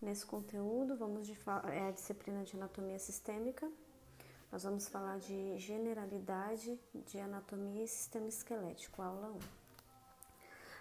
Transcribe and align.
Nesse 0.00 0.24
conteúdo, 0.24 0.96
vamos 0.96 1.26
de, 1.26 1.36
é 1.74 1.88
a 1.88 1.90
disciplina 1.90 2.42
de 2.42 2.56
anatomia 2.56 2.98
sistêmica. 2.98 3.70
Nós 4.50 4.62
vamos 4.62 4.88
falar 4.88 5.18
de 5.18 5.58
generalidade 5.58 6.80
de 7.06 7.18
anatomia 7.18 7.84
e 7.84 7.86
sistema 7.86 8.26
esquelético, 8.26 9.02
aula 9.02 9.28
1. 9.28 9.38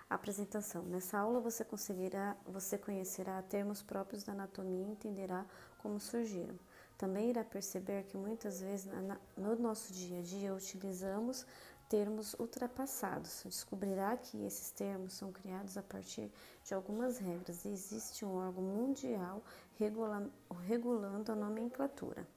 Apresentação. 0.09 0.83
Nessa 0.83 1.19
aula 1.19 1.41
você 1.41 1.65
conseguirá, 1.65 2.37
você 2.45 2.77
conhecerá 2.77 3.41
termos 3.41 3.81
próprios 3.81 4.23
da 4.23 4.31
anatomia 4.31 4.85
e 4.85 4.91
entenderá 4.91 5.45
como 5.79 5.99
surgiram. 5.99 6.57
Também 6.97 7.29
irá 7.29 7.43
perceber 7.43 8.04
que 8.04 8.15
muitas 8.15 8.61
vezes 8.61 8.89
no 9.36 9.55
nosso 9.57 9.91
dia 9.91 10.20
a 10.20 10.21
dia 10.21 10.54
utilizamos 10.54 11.45
termos 11.89 12.35
ultrapassados. 12.35 13.41
Descobrirá 13.43 14.15
que 14.15 14.45
esses 14.45 14.69
termos 14.71 15.13
são 15.13 15.31
criados 15.31 15.75
a 15.75 15.81
partir 15.81 16.31
de 16.63 16.73
algumas 16.73 17.17
regras 17.17 17.65
existe 17.65 18.23
um 18.23 18.35
órgão 18.35 18.63
mundial 18.63 19.43
regula 19.77 20.29
regulando 20.67 21.31
a 21.31 21.35
nomenclatura 21.35 22.27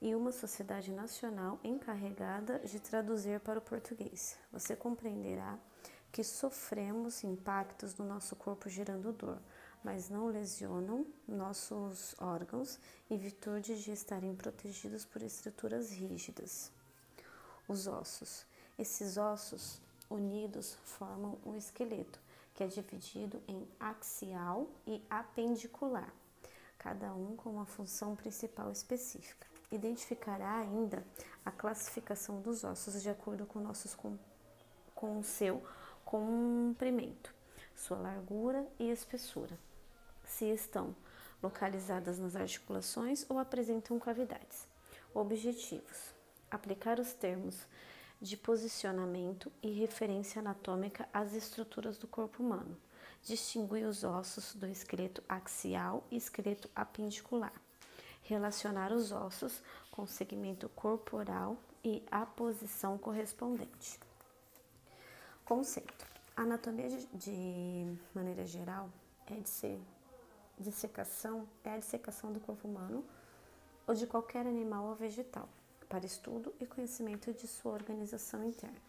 e 0.00 0.14
uma 0.14 0.32
sociedade 0.32 0.90
nacional 0.90 1.60
encarregada 1.62 2.58
de 2.60 2.80
traduzir 2.80 3.38
para 3.40 3.58
o 3.58 3.62
português. 3.62 4.36
Você 4.50 4.74
compreenderá 4.74 5.58
que 6.10 6.24
sofremos 6.24 7.22
impactos 7.24 7.96
no 7.96 8.04
nosso 8.04 8.34
corpo 8.34 8.68
gerando 8.68 9.12
dor, 9.12 9.38
mas 9.84 10.08
não 10.08 10.26
lesionam 10.26 11.06
nossos 11.26 12.14
órgãos 12.18 12.78
em 13.08 13.16
virtude 13.16 13.82
de 13.82 13.92
estarem 13.92 14.34
protegidos 14.34 15.04
por 15.04 15.22
estruturas 15.22 15.90
rígidas. 15.90 16.70
Os 17.68 17.86
ossos. 17.86 18.44
Esses 18.82 19.16
ossos 19.16 19.80
unidos 20.10 20.76
formam 20.82 21.38
o 21.44 21.54
esqueleto, 21.54 22.18
que 22.52 22.64
é 22.64 22.66
dividido 22.66 23.40
em 23.46 23.64
axial 23.78 24.66
e 24.84 25.00
apendicular, 25.08 26.12
cada 26.78 27.14
um 27.14 27.36
com 27.36 27.50
uma 27.50 27.64
função 27.64 28.16
principal 28.16 28.72
específica. 28.72 29.46
Identificará 29.70 30.56
ainda 30.56 31.06
a 31.44 31.52
classificação 31.52 32.40
dos 32.40 32.64
ossos 32.64 33.00
de 33.00 33.08
acordo 33.08 33.46
com, 33.46 33.60
nossos, 33.60 33.94
com, 33.94 34.18
com 34.96 35.20
o 35.20 35.22
seu 35.22 35.64
comprimento, 36.04 37.32
sua 37.76 37.98
largura 37.98 38.66
e 38.80 38.90
espessura, 38.90 39.56
se 40.24 40.46
estão 40.46 40.92
localizadas 41.40 42.18
nas 42.18 42.34
articulações 42.34 43.24
ou 43.28 43.38
apresentam 43.38 43.96
cavidades. 44.00 44.66
Objetivos: 45.14 46.12
aplicar 46.50 46.98
os 46.98 47.12
termos 47.12 47.64
de 48.22 48.36
posicionamento 48.36 49.50
e 49.60 49.72
referência 49.72 50.38
anatômica 50.38 51.08
às 51.12 51.34
estruturas 51.34 51.98
do 51.98 52.06
corpo 52.06 52.40
humano. 52.40 52.78
Distinguir 53.24 53.84
os 53.84 54.04
ossos 54.04 54.54
do 54.54 54.66
esqueleto 54.68 55.20
axial 55.28 56.04
e 56.08 56.16
esqueleto 56.16 56.70
apendicular. 56.74 57.52
Relacionar 58.22 58.92
os 58.92 59.10
ossos 59.10 59.60
com 59.90 60.02
o 60.02 60.06
segmento 60.06 60.68
corporal 60.68 61.56
e 61.84 62.00
a 62.12 62.24
posição 62.24 62.96
correspondente. 62.96 63.98
Conceito: 65.44 66.06
a 66.36 66.42
anatomia 66.42 66.88
de, 67.12 67.98
maneira 68.14 68.46
geral 68.46 68.88
é 69.26 69.34
de 69.34 69.48
ser 69.48 69.80
dissecação, 70.56 71.48
é 71.64 71.70
a 71.70 71.78
dissecação 71.78 72.32
do 72.32 72.38
corpo 72.38 72.68
humano 72.68 73.04
ou 73.84 73.94
de 73.94 74.06
qualquer 74.06 74.46
animal 74.46 74.84
ou 74.84 74.94
vegetal 74.94 75.48
para 75.92 76.06
estudo 76.06 76.54
e 76.58 76.64
conhecimento 76.64 77.34
de 77.34 77.46
sua 77.46 77.72
organização 77.72 78.42
interna. 78.42 78.80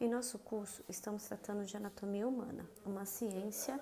Em 0.00 0.08
nosso 0.08 0.36
curso, 0.40 0.82
estamos 0.88 1.22
tratando 1.22 1.64
de 1.64 1.76
anatomia 1.76 2.26
humana, 2.26 2.68
uma 2.84 3.04
ciência 3.04 3.80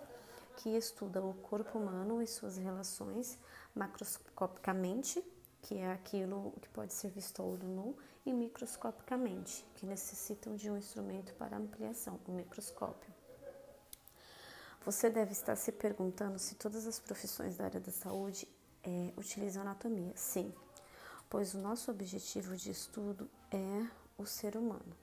que 0.58 0.69
estuda 0.77 1.23
o 1.23 1.33
corpo 1.33 1.78
humano 1.78 2.23
e 2.23 2.27
suas 2.27 2.58
relações 2.58 3.39
macroscopicamente, 3.75 5.25
que 5.62 5.78
é 5.78 5.92
aquilo 5.92 6.53
que 6.61 6.69
pode 6.69 6.92
ser 6.92 7.08
visto 7.08 7.41
a 7.41 7.45
olho 7.47 7.67
nu, 7.67 7.97
e 8.27 8.34
microscopicamente, 8.34 9.64
que 9.77 9.86
necessitam 9.86 10.55
de 10.55 10.70
um 10.70 10.77
instrumento 10.77 11.33
para 11.36 11.57
ampliação, 11.57 12.20
o 12.29 12.33
microscópio. 12.33 13.11
Você 14.85 15.08
deve 15.08 15.33
estar 15.33 15.57
se 15.57 15.73
perguntando 15.73 16.39
se 16.39 16.55
todas 16.57 16.86
as 16.86 17.01
profissões 17.01 17.57
da 17.57 17.64
área 17.64 17.80
da 17.80 17.91
saúde 17.91 18.46
é, 18.85 19.11
utilizam 19.17 19.62
anatomia. 19.62 20.12
Sim, 20.14 20.52
pois 21.33 21.55
o 21.55 21.59
nosso 21.59 21.91
objetivo 21.91 22.55
de 22.55 22.70
estudo 22.70 23.27
é 23.51 23.87
o 24.19 24.27
ser 24.27 24.55
humano, 24.55 24.95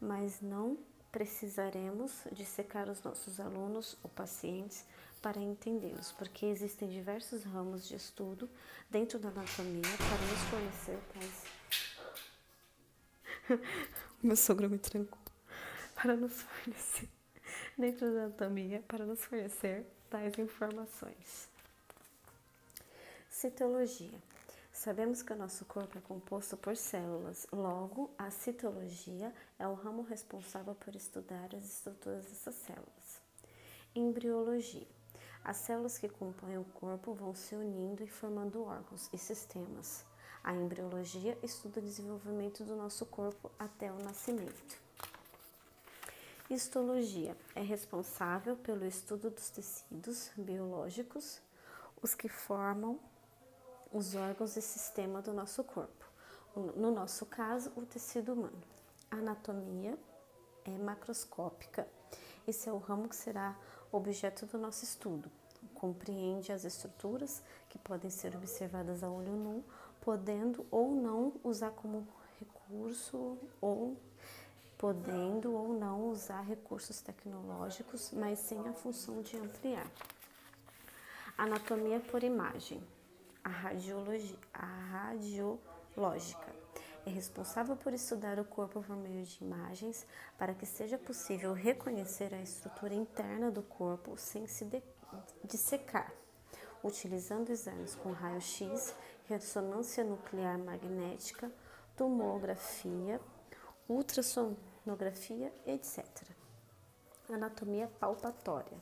mas 0.00 0.40
não 0.40 0.76
precisaremos 1.12 2.24
dissecar 2.32 2.90
os 2.90 3.00
nossos 3.00 3.38
alunos 3.38 3.96
ou 4.02 4.10
pacientes 4.10 4.84
para 5.22 5.38
entendê-los, 5.38 6.10
porque 6.10 6.46
existem 6.46 6.88
diversos 6.88 7.44
ramos 7.44 7.86
de 7.86 7.94
estudo 7.94 8.50
dentro 8.90 9.20
da 9.20 9.28
anatomia 9.28 9.82
para 9.98 10.26
nos 10.26 10.40
fornecer 10.50 10.98
tais. 11.14 11.44
Meu 14.20 14.34
sogro 14.34 14.68
me 14.68 14.78
trancou. 14.78 15.20
Para 15.94 16.16
nos 16.16 16.42
fornecer 16.42 17.08
dentro 17.78 18.12
da 18.12 18.24
anatomia 18.24 18.82
para 18.88 19.06
nos 19.06 19.24
fornecer 19.24 19.86
tais 20.10 20.36
informações. 20.40 21.48
Citologia. 23.30 24.31
Sabemos 24.82 25.22
que 25.22 25.32
o 25.32 25.36
nosso 25.36 25.64
corpo 25.64 25.96
é 25.96 26.00
composto 26.00 26.56
por 26.56 26.76
células, 26.76 27.46
logo, 27.52 28.10
a 28.18 28.32
citologia 28.32 29.32
é 29.56 29.64
o 29.64 29.74
ramo 29.74 30.02
responsável 30.02 30.74
por 30.74 30.96
estudar 30.96 31.54
as 31.54 31.64
estruturas 31.64 32.24
dessas 32.24 32.56
células. 32.56 33.20
Embriologia. 33.94 34.88
As 35.44 35.58
células 35.58 35.98
que 35.98 36.08
compõem 36.08 36.58
o 36.58 36.64
corpo 36.64 37.14
vão 37.14 37.32
se 37.32 37.54
unindo 37.54 38.02
e 38.02 38.08
formando 38.08 38.64
órgãos 38.64 39.08
e 39.12 39.18
sistemas. 39.18 40.04
A 40.42 40.52
embriologia 40.52 41.38
estuda 41.44 41.78
o 41.78 41.84
desenvolvimento 41.84 42.64
do 42.64 42.74
nosso 42.74 43.06
corpo 43.06 43.52
até 43.56 43.92
o 43.92 44.02
nascimento. 44.02 44.76
Histologia 46.50 47.36
é 47.54 47.62
responsável 47.62 48.56
pelo 48.56 48.84
estudo 48.84 49.30
dos 49.30 49.48
tecidos 49.48 50.32
biológicos, 50.36 51.40
os 52.02 52.16
que 52.16 52.28
formam 52.28 52.98
os 53.92 54.14
órgãos 54.14 54.56
e 54.56 54.62
sistema 54.62 55.20
do 55.20 55.32
nosso 55.32 55.62
corpo. 55.62 56.06
No 56.54 56.90
nosso 56.90 57.26
caso, 57.26 57.72
o 57.76 57.82
tecido 57.82 58.32
humano. 58.32 58.62
A 59.10 59.16
anatomia 59.16 59.98
é 60.64 60.70
macroscópica. 60.70 61.86
Esse 62.46 62.68
é 62.68 62.72
o 62.72 62.78
ramo 62.78 63.08
que 63.08 63.16
será 63.16 63.56
objeto 63.90 64.46
do 64.46 64.58
nosso 64.58 64.84
estudo. 64.84 65.30
Compreende 65.74 66.52
as 66.52 66.64
estruturas 66.64 67.42
que 67.68 67.78
podem 67.78 68.10
ser 68.10 68.34
observadas 68.36 69.02
a 69.02 69.08
olho 69.08 69.32
nu, 69.32 69.64
podendo 70.00 70.66
ou 70.70 70.94
não 70.94 71.34
usar 71.44 71.70
como 71.70 72.06
recurso 72.38 73.38
ou 73.60 73.96
podendo 74.76 75.52
ou 75.54 75.72
não 75.74 76.08
usar 76.08 76.40
recursos 76.40 77.00
tecnológicos, 77.00 78.10
mas 78.12 78.40
sem 78.40 78.58
a 78.66 78.72
função 78.72 79.22
de 79.22 79.36
ampliar. 79.36 79.88
Anatomia 81.38 82.00
por 82.00 82.22
imagem 82.22 82.82
a 83.44 83.48
radiologia, 83.48 84.36
a 84.52 84.66
radiológica. 84.66 86.52
É 87.04 87.10
responsável 87.10 87.76
por 87.76 87.92
estudar 87.92 88.38
o 88.38 88.44
corpo 88.44 88.80
por 88.82 88.96
meio 88.96 89.24
de 89.24 89.42
imagens 89.42 90.06
para 90.38 90.54
que 90.54 90.64
seja 90.64 90.96
possível 90.96 91.52
reconhecer 91.52 92.32
a 92.32 92.40
estrutura 92.40 92.94
interna 92.94 93.50
do 93.50 93.62
corpo 93.62 94.16
sem 94.16 94.46
se 94.46 94.64
dissecar, 95.42 96.12
utilizando 96.82 97.50
exames 97.50 97.96
com 97.96 98.12
raio-x, 98.12 98.94
ressonância 99.28 100.04
nuclear 100.04 100.58
magnética, 100.58 101.50
tomografia, 101.96 103.20
ultrassonografia, 103.88 105.52
etc. 105.66 106.06
Anatomia 107.28 107.88
palpatória 107.98 108.80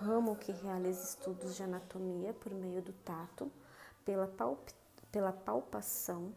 ramo 0.00 0.36
que 0.36 0.52
realiza 0.52 1.02
estudos 1.04 1.56
de 1.56 1.62
anatomia 1.62 2.32
por 2.32 2.52
meio 2.52 2.82
do 2.82 2.92
tato, 2.92 3.50
pela, 4.04 4.26
palp 4.26 4.68
pela 5.10 5.32
palpação, 5.32 6.32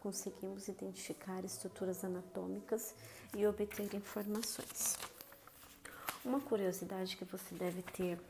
conseguimos 0.00 0.68
identificar 0.68 1.44
estruturas 1.44 2.04
anatômicas 2.04 2.94
e 3.36 3.46
obter 3.46 3.94
informações. 3.94 4.96
Uma 6.24 6.40
curiosidade 6.40 7.16
que 7.16 7.24
você 7.24 7.54
deve 7.54 7.82
ter 7.82 8.20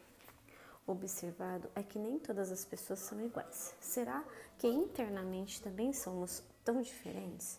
observado 0.86 1.68
é 1.74 1.82
que 1.82 1.98
nem 1.98 2.18
todas 2.18 2.52
as 2.52 2.64
pessoas 2.64 3.00
são 3.00 3.20
iguais. 3.20 3.74
Será 3.80 4.22
que 4.58 4.66
internamente 4.68 5.62
também 5.62 5.92
somos 5.92 6.42
tão 6.64 6.80
diferentes? 6.80 7.58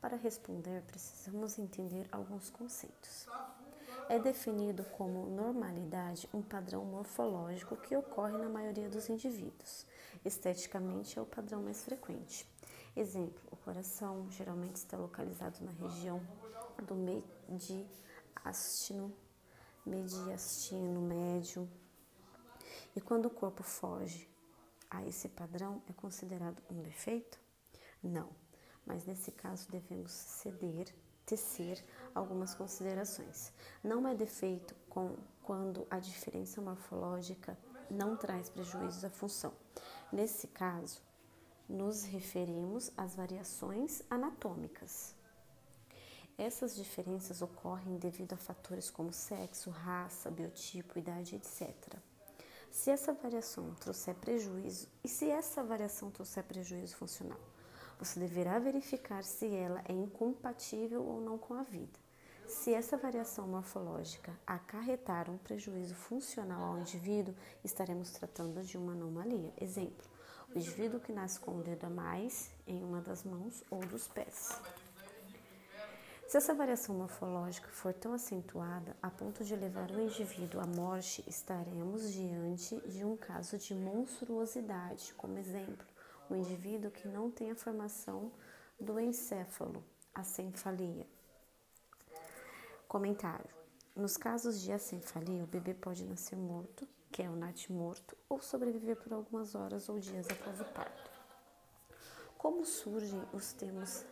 Para 0.00 0.16
responder, 0.16 0.82
precisamos 0.82 1.58
entender 1.58 2.06
alguns 2.12 2.50
conceitos. 2.50 3.26
É 4.08 4.18
definido 4.18 4.84
como 4.84 5.26
normalidade 5.26 6.28
um 6.32 6.40
padrão 6.40 6.84
morfológico 6.84 7.76
que 7.76 7.96
ocorre 7.96 8.38
na 8.38 8.48
maioria 8.48 8.88
dos 8.88 9.08
indivíduos 9.08 9.84
Esteticamente 10.26 11.18
é 11.18 11.22
o 11.22 11.26
padrão 11.26 11.62
mais 11.62 11.84
frequente. 11.84 12.44
Exemplo: 12.96 13.40
o 13.50 13.56
coração 13.56 14.28
geralmente 14.30 14.74
está 14.74 14.96
localizado 14.96 15.64
na 15.64 15.70
região 15.70 16.20
do 16.82 16.96
mediastino, 16.96 19.14
mediastino 19.84 21.00
médio 21.00 21.68
E 22.96 23.00
quando 23.00 23.26
o 23.26 23.30
corpo 23.30 23.62
foge 23.62 24.28
a 24.90 25.06
esse 25.06 25.28
padrão, 25.28 25.80
é 25.88 25.92
considerado 25.92 26.60
um 26.68 26.82
defeito? 26.82 27.38
Não, 28.02 28.28
mas 28.84 29.06
nesse 29.06 29.30
caso 29.30 29.70
devemos 29.70 30.10
ceder, 30.10 30.92
tecer 31.26 31.84
algumas 32.14 32.54
considerações. 32.54 33.52
Não 33.82 34.06
é 34.08 34.14
defeito 34.14 34.74
com, 34.88 35.16
quando 35.42 35.86
a 35.90 35.98
diferença 35.98 36.62
morfológica 36.62 37.58
não 37.90 38.16
traz 38.16 38.48
prejuízos 38.48 39.04
à 39.04 39.10
função. 39.10 39.52
Nesse 40.12 40.46
caso, 40.46 41.02
nos 41.68 42.04
referimos 42.04 42.92
às 42.96 43.16
variações 43.16 44.02
anatômicas. 44.08 45.14
Essas 46.38 46.76
diferenças 46.76 47.42
ocorrem 47.42 47.96
devido 47.96 48.34
a 48.34 48.36
fatores 48.36 48.90
como 48.90 49.12
sexo, 49.12 49.70
raça, 49.70 50.30
biotipo, 50.30 50.98
idade, 50.98 51.34
etc. 51.34 51.74
Se 52.70 52.90
essa 52.90 53.12
variação 53.14 53.74
trouxer 53.74 54.14
prejuízo, 54.16 54.86
e 55.02 55.08
se 55.08 55.30
essa 55.30 55.64
variação 55.64 56.10
trouxer 56.10 56.44
prejuízo 56.44 56.94
funcional, 56.94 57.40
você 57.98 58.20
deverá 58.20 58.58
verificar 58.58 59.24
se 59.24 59.46
ela 59.54 59.82
é 59.88 59.92
incompatível 59.92 61.04
ou 61.04 61.20
não 61.20 61.38
com 61.38 61.54
a 61.54 61.62
vida. 61.62 61.98
Se 62.46 62.72
essa 62.72 62.96
variação 62.96 63.48
morfológica 63.48 64.32
acarretar 64.46 65.28
um 65.28 65.36
prejuízo 65.36 65.94
funcional 65.94 66.62
ao 66.62 66.78
indivíduo, 66.78 67.34
estaremos 67.64 68.10
tratando 68.12 68.62
de 68.62 68.78
uma 68.78 68.92
anomalia. 68.92 69.52
Exemplo: 69.60 70.06
o 70.54 70.58
indivíduo 70.58 71.00
que 71.00 71.12
nasce 71.12 71.40
com 71.40 71.52
um 71.52 71.62
dedo 71.62 71.86
a 71.86 71.90
mais 71.90 72.50
em 72.66 72.84
uma 72.84 73.00
das 73.00 73.24
mãos 73.24 73.64
ou 73.68 73.80
dos 73.80 74.06
pés. 74.06 74.60
Se 76.28 76.36
essa 76.36 76.54
variação 76.54 76.94
morfológica 76.94 77.68
for 77.68 77.92
tão 77.92 78.12
acentuada 78.12 78.96
a 79.00 79.08
ponto 79.10 79.44
de 79.44 79.54
levar 79.54 79.90
o 79.90 80.00
indivíduo 80.00 80.60
à 80.60 80.66
morte, 80.66 81.24
estaremos 81.26 82.12
diante 82.12 82.80
de 82.88 83.04
um 83.04 83.16
caso 83.16 83.56
de 83.58 83.74
monstruosidade, 83.74 85.14
como 85.14 85.38
exemplo, 85.38 85.86
o 86.28 86.34
indivíduo 86.34 86.90
que 86.90 87.08
não 87.08 87.30
tem 87.30 87.50
a 87.50 87.56
formação 87.56 88.32
do 88.78 88.98
encéfalo, 89.00 89.84
a 90.14 90.22
cefalia. 90.22 91.06
Comentário: 92.88 93.48
Nos 93.94 94.16
casos 94.16 94.60
de 94.60 94.72
acenfalia, 94.72 95.44
o 95.44 95.46
bebê 95.46 95.74
pode 95.74 96.04
nascer 96.04 96.36
morto, 96.36 96.86
que 97.10 97.22
é 97.22 97.30
o 97.30 97.36
natimorto, 97.36 98.16
ou 98.28 98.40
sobreviver 98.40 98.96
por 98.96 99.12
algumas 99.12 99.54
horas 99.54 99.88
ou 99.88 99.98
dias 99.98 100.26
após 100.30 100.60
o 100.60 100.64
parto. 100.64 101.10
Como 102.36 102.64
surgem 102.64 103.22
os 103.32 103.52
termos 103.52 104.04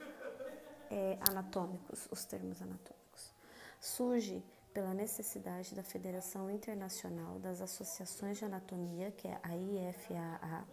é, 0.90 1.19
anatômicos, 1.28 2.08
os 2.10 2.25
termos 2.25 2.60
anatômicos. 2.62 3.32
Surge 3.81 4.43
pela 4.72 4.93
necessidade 4.93 5.75
da 5.75 5.84
Federação 5.84 6.50
Internacional 6.50 7.38
das 7.38 7.60
Associações 7.60 8.38
de 8.38 8.44
Anatomia, 8.44 9.12
que 9.12 9.28
é 9.28 9.38
a 9.43 9.56
IFAA, 9.56 10.67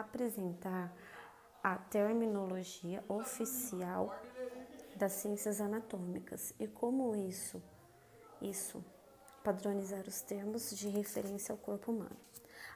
apresentar 0.00 0.92
a 1.62 1.76
terminologia 1.76 3.02
oficial 3.08 4.14
das 4.96 5.12
ciências 5.12 5.60
anatômicas 5.60 6.52
e 6.58 6.66
como 6.66 7.14
isso, 7.14 7.62
isso 8.42 8.84
padronizar 9.42 10.04
os 10.08 10.20
termos 10.20 10.70
de 10.70 10.88
referência 10.88 11.52
ao 11.52 11.58
corpo 11.58 11.92
humano. 11.92 12.16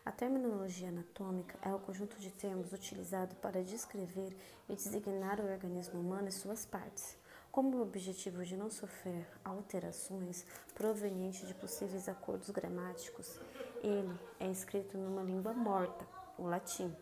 A 0.05 0.13
terminologia 0.13 0.89
anatômica 0.89 1.59
é 1.61 1.75
o 1.75 1.79
conjunto 1.81 2.19
de 2.19 2.31
termos 2.31 2.73
utilizado 2.73 3.35
para 3.37 3.63
descrever 3.63 4.37
e 4.69 4.75
designar 4.75 5.41
o 5.41 5.51
organismo 5.51 6.01
humano 6.01 6.29
e 6.29 6.33
suas 6.33 6.65
partes, 6.65 7.17
como 7.51 7.77
o 7.77 7.83
objetivo 7.83 8.45
de 8.45 8.57
não 8.57 8.71
sofrer 8.71 9.27
alterações 9.45 10.47
provenientes 10.75 11.47
de 11.47 11.55
possíveis 11.55 12.09
acordos 12.09 12.51
gramáticos. 12.51 13.41
Ele 13.83 14.19
é 14.39 14.51
escrito 14.51 14.97
numa 14.97 15.23
língua 15.23 15.53
morta, 15.53 16.07
o 16.39 16.45
latim. 16.45 16.95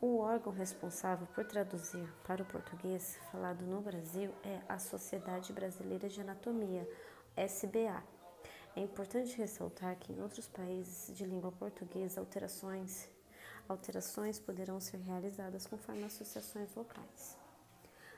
O 0.00 0.18
órgão 0.20 0.50
responsável 0.50 1.26
por 1.34 1.44
traduzir 1.44 2.08
para 2.26 2.42
o 2.42 2.46
português 2.46 3.18
falado 3.30 3.62
no 3.66 3.82
Brasil 3.82 4.34
é 4.42 4.60
a 4.66 4.78
Sociedade 4.78 5.52
Brasileira 5.52 6.08
de 6.08 6.20
Anatomia, 6.22 6.88
SBA 7.36 8.02
é 8.76 8.80
importante 8.80 9.36
ressaltar 9.36 9.96
que 9.96 10.12
em 10.12 10.22
outros 10.22 10.46
países 10.46 11.14
de 11.14 11.26
língua 11.26 11.52
portuguesa, 11.52 12.20
alterações, 12.20 13.10
alterações 13.68 14.38
poderão 14.38 14.80
ser 14.80 14.98
realizadas 14.98 15.66
conforme 15.66 16.04
associações 16.04 16.74
locais. 16.74 17.36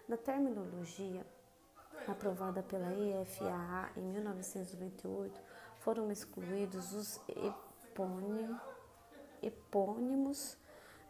Na 0.07 0.17
terminologia 0.17 1.27
aprovada 2.07 2.63
pela 2.63 2.93
IFAA 2.93 3.91
em 3.97 4.03
1998, 4.03 5.41
foram 5.79 6.13
excluídos 6.13 6.93
os 6.93 7.21
epônimos 9.43 10.57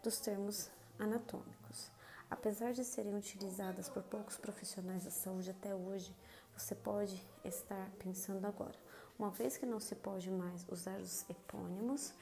dos 0.03 0.19
termos 0.19 0.69
anatômicos. 0.99 1.89
Apesar 2.29 2.73
de 2.73 2.83
serem 2.83 3.15
utilizadas 3.15 3.89
por 3.89 4.03
poucos 4.03 4.37
profissionais 4.37 5.05
da 5.05 5.11
saúde 5.11 5.49
até 5.49 5.73
hoje, 5.73 6.13
você 6.55 6.75
pode 6.75 7.25
estar 7.45 7.89
pensando 7.97 8.45
agora. 8.45 8.77
Uma 9.17 9.29
vez 9.29 9.55
que 9.55 9.65
não 9.65 9.79
se 9.79 9.95
pode 9.95 10.29
mais 10.29 10.65
usar 10.69 10.99
os 10.99 11.27
epônimos, 11.29 12.13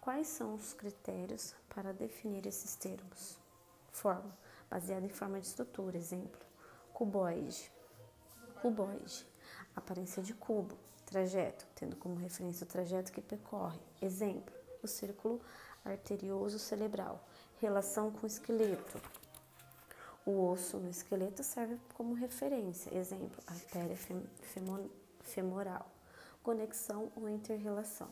quais 0.00 0.26
são 0.26 0.54
os 0.54 0.74
critérios 0.74 1.54
para 1.68 1.92
definir 1.92 2.46
esses 2.46 2.74
termos? 2.74 3.38
Forma, 3.92 4.36
baseada 4.68 5.06
em 5.06 5.10
forma 5.10 5.40
de 5.40 5.46
estrutura, 5.46 5.96
exemplo, 5.96 6.40
cuboide. 6.92 7.70
Cuboide, 8.60 9.26
aparência 9.76 10.22
de 10.22 10.34
cubo, 10.34 10.76
trajeto, 11.06 11.66
tendo 11.74 11.96
como 11.96 12.16
referência 12.16 12.64
o 12.64 12.68
trajeto 12.68 13.12
que 13.12 13.22
percorre. 13.22 13.80
Exemplo, 14.02 14.54
o 14.82 14.88
círculo 14.88 15.40
arterioso 15.84 16.58
cerebral, 16.58 17.24
relação 17.60 18.10
com 18.10 18.24
o 18.24 18.26
esqueleto. 18.26 19.00
O 20.24 20.48
osso 20.48 20.78
no 20.78 20.90
esqueleto 20.90 21.42
serve 21.42 21.78
como 21.94 22.14
referência, 22.14 22.94
exemplo, 22.94 23.42
artéria 23.46 23.96
femoral 25.22 25.90
conexão 26.42 27.12
ou 27.14 27.28
interrelação. 27.28 28.08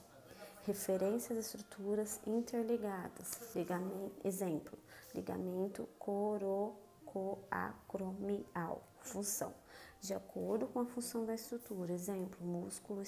Referências 0.64 1.38
estruturas 1.38 2.20
interligadas. 2.26 3.54
Ligamento, 3.54 4.12
exemplo, 4.22 4.78
ligamento 5.14 5.88
corocoacromial. 5.98 8.82
Função. 9.00 9.54
De 10.00 10.14
acordo 10.14 10.66
com 10.66 10.80
a 10.80 10.84
função 10.84 11.24
da 11.24 11.34
estrutura. 11.34 11.92
Exemplo, 11.92 12.44
músculo 12.46 13.02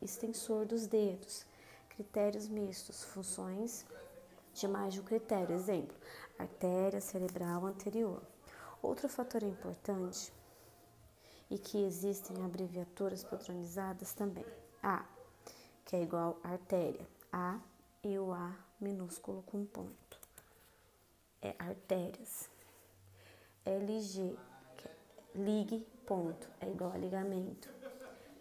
extensor 0.00 0.64
dos 0.64 0.86
dedos. 0.86 1.44
Critérios 1.96 2.48
mistos. 2.48 3.04
Funções 3.04 3.86
de 4.52 4.66
mais 4.68 4.94
de 4.94 5.00
um 5.00 5.04
critério. 5.04 5.54
Exemplo, 5.54 5.96
artéria 6.38 7.00
cerebral 7.00 7.66
anterior. 7.66 8.22
Outro 8.82 9.08
fator 9.08 9.42
importante 9.42 10.32
e 11.50 11.58
que 11.58 11.84
existem 11.84 12.44
abreviaturas 12.44 13.22
padronizadas 13.22 14.12
também. 14.12 14.44
A, 14.82 15.04
que 15.84 15.96
é 15.96 16.02
igual 16.02 16.38
a 16.42 16.50
artéria, 16.50 17.06
A 17.32 17.58
e 18.02 18.18
o 18.18 18.32
A 18.32 18.54
minúsculo 18.80 19.42
com 19.42 19.64
ponto. 19.64 20.18
É 21.40 21.54
artérias. 21.58 22.50
LG, 23.64 24.36
que 24.76 24.88
é 24.88 24.96
lig, 25.34 25.86
ponto, 26.06 26.48
é 26.60 26.68
igual 26.68 26.92
a 26.92 26.98
ligamento. 26.98 27.73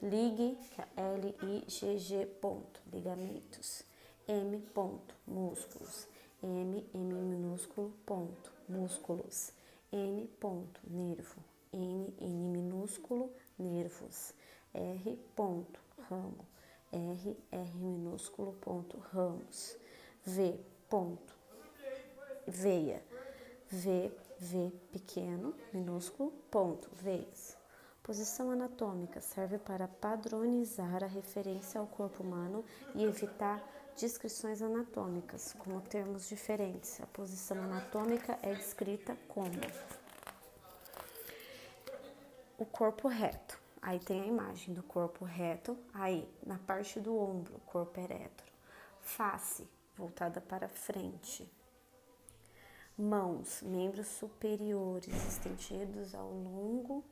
Lig, 0.04 0.58
que 0.58 0.82
é 0.82 0.88
L-I-G-G, 0.98 2.26
ponto, 2.42 2.82
ligamentos. 2.92 3.86
M, 4.28 4.60
ponto, 4.74 5.16
músculos. 5.26 6.10
M, 6.44 6.86
M 6.94 7.14
minúsculo, 7.14 7.94
ponto, 8.06 8.52
músculos. 8.68 9.54
N, 9.94 10.28
ponto, 10.42 10.82
nervo. 10.90 11.42
N, 11.72 12.14
N 12.20 12.52
minúsculo, 12.52 13.32
nervos. 13.58 14.34
R, 14.74 15.18
ponto, 15.38 15.80
ramo. 16.10 16.46
R, 16.92 17.38
R 17.50 17.78
minúsculo, 17.78 18.52
ponto, 18.60 18.98
ramos. 19.14 19.78
V, 20.28 20.60
ponto, 20.90 21.34
veia. 22.46 23.02
V, 23.72 24.12
V 24.38 24.70
pequeno, 24.92 25.54
minúsculo, 25.72 26.34
ponto, 26.52 26.90
veias. 27.02 27.63
Posição 28.04 28.52
anatômica 28.52 29.22
serve 29.22 29.58
para 29.58 29.88
padronizar 29.88 31.02
a 31.02 31.08
referência 31.08 31.80
ao 31.80 31.88
corpo 31.88 32.22
humano 32.22 32.66
e 32.94 33.06
evitar 33.06 33.64
descrições 33.96 34.62
anatômicas, 34.62 35.54
como 35.58 35.80
termos 35.80 36.28
diferentes. 36.28 37.00
A 37.00 37.08
posição 37.08 37.64
anatômica 37.64 38.38
é 38.42 38.54
descrita 38.54 39.16
como 39.30 39.54
o 42.58 42.66
corpo 42.66 43.08
reto. 43.08 43.58
Aí 43.82 44.00
tem 44.00 44.22
a 44.22 44.26
imagem 44.26 44.74
do 44.74 44.84
corpo 44.84 45.24
reto, 45.24 45.78
aí 45.94 46.30
na 46.46 46.58
parte 46.58 47.00
do 47.00 47.18
ombro, 47.18 47.58
corpo 47.66 48.02
ereto. 48.02 48.44
Face 49.00 49.66
voltada 49.96 50.42
para 50.42 50.68
frente. 50.68 51.50
Mãos, 52.98 53.62
membros 53.62 54.08
superiores 54.08 55.16
estendidos 55.26 56.14
ao 56.14 56.30
longo 56.30 57.04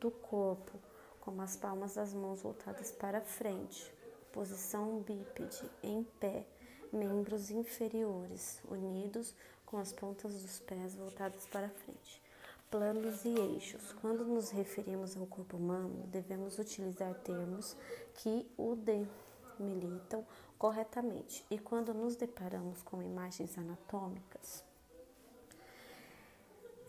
do 0.00 0.10
corpo, 0.10 0.78
com 1.20 1.40
as 1.40 1.56
palmas 1.56 1.94
das 1.94 2.14
mãos 2.14 2.42
voltadas 2.42 2.90
para 2.90 3.20
frente. 3.20 3.92
Posição 4.32 5.00
bípede, 5.00 5.70
em 5.82 6.02
pé, 6.18 6.46
membros 6.92 7.50
inferiores 7.50 8.60
unidos 8.68 9.34
com 9.66 9.76
as 9.76 9.92
pontas 9.92 10.42
dos 10.42 10.58
pés 10.60 10.94
voltadas 10.94 11.46
para 11.46 11.68
frente. 11.68 12.22
Planos 12.70 13.24
e 13.24 13.28
eixos. 13.28 13.92
Quando 14.00 14.24
nos 14.24 14.50
referimos 14.50 15.16
ao 15.16 15.26
corpo 15.26 15.56
humano, 15.56 16.06
devemos 16.06 16.58
utilizar 16.58 17.14
termos 17.16 17.76
que 18.14 18.50
o 18.56 18.76
demilitam 18.76 20.24
corretamente. 20.56 21.44
E 21.50 21.58
quando 21.58 21.92
nos 21.92 22.16
deparamos 22.16 22.82
com 22.82 23.02
imagens 23.02 23.58
anatômicas, 23.58 24.64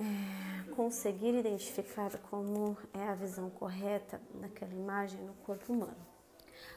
é, 0.01 0.71
conseguir 0.73 1.33
identificar 1.35 2.17
como 2.29 2.77
é 2.93 3.07
a 3.07 3.15
visão 3.15 3.49
correta 3.49 4.21
daquela 4.35 4.73
imagem 4.73 5.21
no 5.21 5.33
corpo 5.45 5.71
humano. 5.71 6.07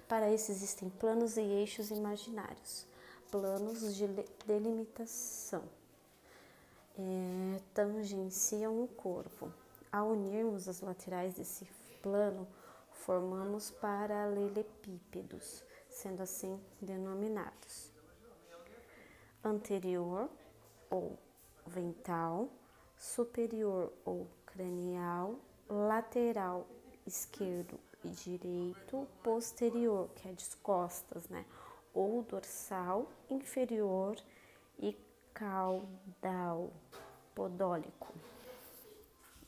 Para 0.06 0.30
isso 0.32 0.52
existem 0.52 0.88
planos 0.88 1.36
e 1.36 1.40
eixos 1.40 1.90
imaginários, 1.90 2.86
planos 3.30 3.96
de 3.96 4.06
delimitação, 4.46 5.64
é, 6.98 7.60
tangenciam 7.72 8.82
o 8.82 8.88
corpo. 8.88 9.52
Ao 9.90 10.08
unirmos 10.08 10.68
as 10.68 10.80
laterais 10.80 11.34
desse 11.34 11.66
plano, 12.02 12.46
formamos 12.92 13.70
paralelepípedos, 13.70 15.62
sendo 15.88 16.22
assim 16.22 16.60
denominados 16.80 17.94
anterior 19.44 20.28
ou 20.90 21.18
ventral, 21.66 22.48
superior 22.96 23.92
ou 24.04 24.26
cranial, 24.46 25.38
lateral 25.68 26.66
esquerdo 27.06 27.78
e 28.04 28.08
direito, 28.08 29.06
posterior, 29.22 30.08
que 30.14 30.28
é 30.28 30.32
de 30.32 30.44
costas, 30.62 31.28
né? 31.28 31.44
Ou 31.92 32.22
dorsal, 32.22 33.10
inferior 33.30 34.16
e 34.78 34.96
caudal, 35.32 36.72
podólico. 37.34 38.12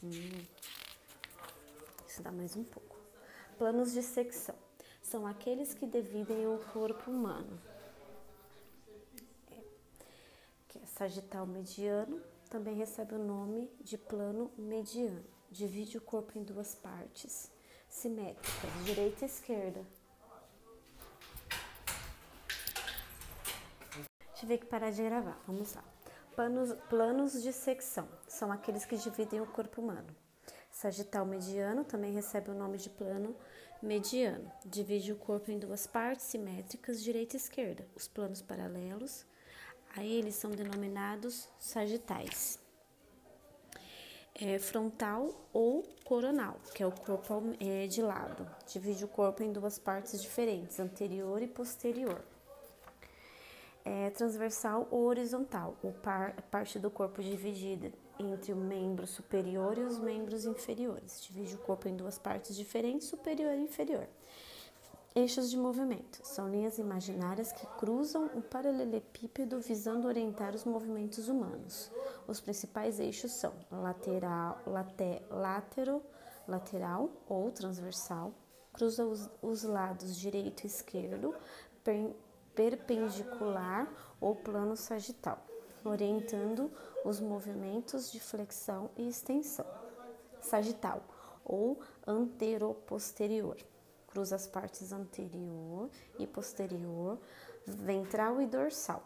Hum. 0.03 0.47
Isso 2.07 2.23
dá 2.23 2.31
mais 2.33 2.57
um 2.57 2.65
pouco. 2.65 2.97
Planos 3.59 3.93
de 3.93 4.03
secção 4.03 4.55
são 5.03 5.27
aqueles 5.27 5.73
que 5.73 5.87
dividem 5.87 6.47
o 6.47 6.59
corpo 6.73 7.11
humano. 7.11 7.61
É. 9.51 9.61
Que 10.69 10.79
é 10.79 10.87
sagital 10.87 11.47
mediano, 11.47 12.21
também 12.49 12.75
recebe 12.75 13.15
o 13.15 13.19
nome 13.19 13.71
de 13.81 13.99
plano 13.99 14.51
mediano. 14.57 15.25
Divide 15.51 15.99
o 15.99 16.01
corpo 16.01 16.39
em 16.39 16.43
duas 16.43 16.75
partes 16.75 17.51
simétricas, 17.89 18.85
direita 18.85 19.25
e 19.25 19.27
esquerda. 19.27 19.87
Tive 24.35 24.59
que 24.59 24.67
parar 24.67 24.91
de 24.91 25.03
gravar, 25.03 25.41
vamos 25.47 25.75
lá. 25.75 25.85
Planos, 26.35 26.73
planos 26.91 27.43
de 27.43 27.53
secção 27.53 28.07
são 28.29 28.53
aqueles 28.53 28.85
que 28.85 28.97
dividem 28.97 29.41
o 29.41 29.47
corpo 29.47 29.81
humano. 29.81 30.15
Sagital 30.71 31.25
mediano 31.25 31.85
também 31.85 32.13
recebe 32.13 32.51
o 32.51 32.55
nome 32.55 32.77
de 32.77 32.91
plano 32.91 33.35
mediano. 33.83 34.53
Divide 34.65 35.13
o 35.13 35.17
corpo 35.17 35.51
em 35.51 35.59
duas 35.59 35.87
partes 35.87 36.27
simétricas, 36.27 37.03
direita 37.03 37.35
e 37.35 37.39
esquerda. 37.39 37.89
Os 37.95 38.07
planos 38.07 38.43
paralelos 38.43 39.25
a 39.97 40.05
eles 40.05 40.35
são 40.35 40.51
denominados 40.51 41.49
sagitais 41.59 42.59
é, 44.39 44.59
frontal 44.59 45.31
ou 45.53 45.83
coronal, 46.05 46.57
que 46.75 46.83
é 46.83 46.87
o 46.87 46.93
corpo 46.93 47.43
é, 47.59 47.87
de 47.87 48.03
lado. 48.03 48.47
Divide 48.67 49.05
o 49.05 49.09
corpo 49.09 49.43
em 49.43 49.53
duas 49.53 49.79
partes 49.79 50.21
diferentes, 50.21 50.79
anterior 50.79 51.43
e 51.43 51.47
posterior. 51.47 52.21
É, 53.85 54.11
transversal 54.11 54.89
ou 54.91 55.05
horizontal, 55.05 55.77
ou 55.83 55.93
par, 55.93 56.35
parte 56.51 56.79
do 56.79 56.91
corpo 56.91 57.23
dividida 57.23 57.93
entre 58.19 58.53
o 58.53 58.57
membro 58.57 59.07
superior 59.07 59.79
e 59.79 59.83
os 59.83 59.99
membros 59.99 60.45
inferiores. 60.45 61.23
Divide 61.23 61.55
o 61.55 61.59
corpo 61.59 61.89
em 61.89 61.97
duas 61.97 62.19
partes 62.19 62.57
diferentes, 62.57 63.07
superior 63.07 63.55
e 63.55 63.63
inferior. 63.63 64.07
Eixos 65.19 65.49
de 65.49 65.57
movimento 65.57 66.21
são 66.25 66.47
linhas 66.47 66.77
imaginárias 66.77 67.51
que 67.51 67.67
cruzam 67.79 68.27
o 68.35 68.43
paralelepípedo 68.43 69.59
visando 69.61 70.07
orientar 70.07 70.55
os 70.55 70.67
movimentos 70.67 71.27
humanos. 71.31 71.91
Os 72.29 72.39
principais 72.39 73.01
eixos 73.01 73.33
são 73.33 73.55
lateral, 73.71 74.61
late, 74.67 75.23
lateral 76.47 77.09
ou 77.27 77.51
transversal, 77.51 78.31
cruza 78.75 79.07
os, 79.07 79.31
os 79.41 79.63
lados 79.63 80.19
direito 80.19 80.65
e 80.65 80.67
esquerdo, 80.67 81.35
per, 81.83 82.15
perpendicular 82.55 83.91
ou 84.21 84.37
plano 84.37 84.77
sagital, 84.77 85.43
orientando 85.83 86.71
os 87.07 87.21
movimentos 87.21 88.13
de 88.13 88.21
flexão 88.21 88.91
e 88.99 89.09
extensão. 89.09 89.65
Sagital 90.43 91.03
ou 91.43 91.81
anteroposterior 92.07 93.57
cruza 94.17 94.35
as 94.35 94.47
partes 94.47 94.93
anterior 94.93 95.91
e 96.19 96.27
posterior, 96.27 97.19
ventral 97.67 98.41
e 98.41 98.47
dorsal, 98.47 99.05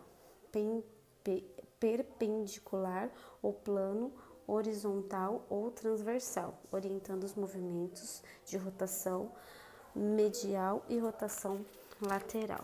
perpendicular 1.79 3.11
ou 3.41 3.51
plano, 3.53 4.13
horizontal 4.47 5.45
ou 5.49 5.69
transversal, 5.71 6.57
orientando 6.71 7.23
os 7.23 7.35
movimentos 7.35 8.23
de 8.45 8.57
rotação 8.57 9.31
medial 9.95 10.83
e 10.87 10.97
rotação 10.97 11.65
lateral. 12.01 12.63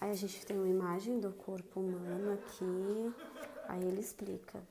Aí 0.00 0.10
a 0.10 0.14
gente 0.14 0.44
tem 0.44 0.58
uma 0.58 0.68
imagem 0.68 1.18
do 1.18 1.32
corpo 1.32 1.80
humano 1.80 2.34
aqui, 2.34 3.14
aí 3.68 3.82
ele 3.84 4.00
explica, 4.00 4.62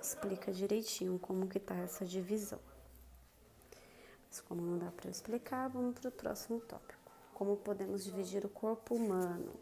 explica 0.00 0.52
direitinho 0.52 1.18
como 1.18 1.48
que 1.48 1.58
tá 1.58 1.74
essa 1.76 2.04
divisão. 2.04 2.60
Mas 4.28 4.40
como 4.40 4.62
não 4.62 4.78
dá 4.78 4.90
para 4.90 5.10
explicar, 5.10 5.68
vamos 5.68 5.98
para 5.98 6.08
o 6.08 6.12
próximo 6.12 6.60
tópico. 6.60 7.12
Como 7.34 7.56
podemos 7.56 8.04
dividir 8.04 8.44
o 8.46 8.48
corpo 8.48 8.94
humano? 8.94 9.52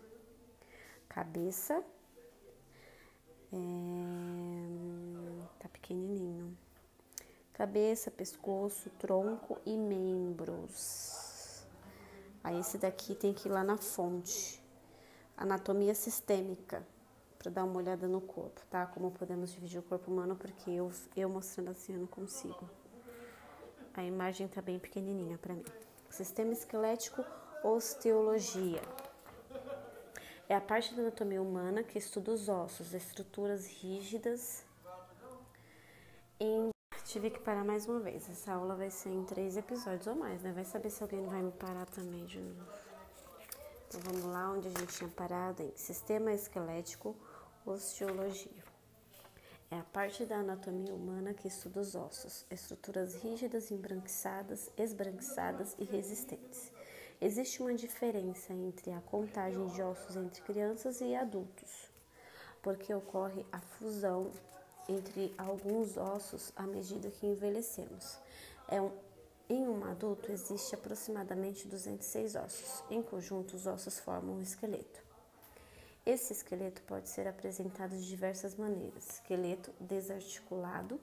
Cabeça, 1.09 1.83
é, 3.53 3.59
tá 5.59 5.69
pequenininho 5.69 6.57
cabeça, 7.65 8.11
pescoço, 8.11 8.91
tronco 8.99 9.59
e 9.65 9.75
membros. 9.75 11.65
Aí 12.43 12.61
esse 12.61 12.77
daqui 12.77 13.15
tem 13.15 13.33
que 13.33 13.49
ir 13.49 13.51
lá 13.51 13.65
na 13.65 13.79
fonte. 13.79 14.63
Anatomia 15.35 15.95
sistêmica, 15.95 16.87
para 17.39 17.51
dar 17.51 17.65
uma 17.65 17.79
olhada 17.79 18.07
no 18.07 18.21
corpo, 18.21 18.61
tá? 18.69 18.85
Como 18.85 19.11
podemos 19.11 19.51
dividir 19.51 19.81
o 19.81 19.83
corpo 19.83 20.11
humano, 20.11 20.37
porque 20.37 20.71
eu, 20.71 20.93
eu 21.17 21.31
mostrando 21.31 21.71
assim 21.71 21.95
eu 21.95 22.01
não 22.01 22.07
consigo. 22.07 22.69
A 23.95 24.05
imagem 24.05 24.47
tá 24.47 24.61
bem 24.61 24.79
pequenininha 24.79 25.39
para 25.39 25.55
mim. 25.55 25.65
Sistema 26.11 26.53
esquelético, 26.53 27.25
osteologia. 27.63 28.83
É 30.51 30.55
a 30.55 30.61
parte 30.61 30.95
da 30.95 31.01
anatomia 31.01 31.41
humana 31.41 31.83
que 31.83 31.97
estuda 31.97 32.31
os 32.31 32.47
ossos, 32.47 32.93
estruturas 32.93 33.67
rígidas 33.67 34.67
em 36.39 36.74
tive 37.15 37.31
que 37.31 37.39
parar 37.39 37.65
mais 37.65 37.87
uma 37.87 38.01
vez. 38.01 38.29
Essa 38.29 38.55
aula 38.55 38.75
vai 38.75 38.91
ser 38.91 39.11
em 39.11 39.23
três 39.23 39.57
episódios 39.57 40.09
ou 40.09 40.17
mais, 40.17 40.43
né? 40.43 40.51
Vai 40.51 40.65
saber 40.65 40.91
se 40.91 41.01
alguém 41.01 41.25
vai 41.25 41.41
me 41.43 41.53
parar 41.53 41.87
também 41.87 42.27
de 42.27 42.41
novo. 42.41 42.67
Então 43.87 44.01
vamos 44.01 44.25
lá 44.25 44.51
onde 44.51 44.67
a 44.67 44.71
gente 44.73 44.97
tinha 44.97 45.09
parado 45.11 45.63
em 45.63 45.71
sistema 45.77 46.33
esquelético, 46.33 47.15
osteologia. 47.65 48.65
É 49.71 49.79
a 49.79 49.85
parte 49.85 50.25
da 50.25 50.39
anatomia 50.39 50.93
humana 50.93 51.33
que 51.33 51.47
estuda 51.47 51.83
os 51.83 51.95
ossos, 51.95 52.45
estruturas 52.51 53.15
rígidas, 53.23 53.71
embranquiçadas, 53.71 54.69
esbranquiçadas 54.77 55.77
e 55.79 55.85
resistentes. 55.85 56.73
Existe 57.21 57.63
uma 57.63 57.75
diferença 57.75 58.53
entre 58.53 58.91
a 58.91 59.01
contagem 59.01 59.65
de 59.69 59.81
ossos 59.81 60.17
entre 60.17 60.43
crianças 60.43 61.01
e 61.01 61.15
adultos, 61.15 61.93
porque 62.61 62.93
ocorre 62.93 63.47
a 63.53 63.61
fusão 63.61 64.33
entre 64.89 65.35
alguns 65.39 65.97
ossos 65.97 66.53
à 66.57 66.63
medida 66.63 67.11
que 67.11 67.27
envelhecemos. 67.27 68.19
É 68.69 68.81
um, 68.81 68.91
em 69.49 69.69
um 69.69 69.85
adulto 69.85 70.33
existe 70.33 70.75
aproximadamente 70.75 71.69
206 71.69 72.35
ossos. 72.37 72.85
Em 72.91 73.03
conjunto, 73.03 73.57
os 73.57 73.67
ossos 73.67 73.99
formam 73.99 74.37
um 74.37 74.43
esqueleto. 74.43 75.03
Esse 76.07 76.33
esqueleto 76.33 76.83
pode 76.83 77.09
ser 77.09 77.27
apresentado 77.27 77.97
de 77.97 78.07
diversas 78.07 78.55
maneiras: 78.55 79.09
esqueleto 79.15 79.71
desarticulado, 79.81 81.01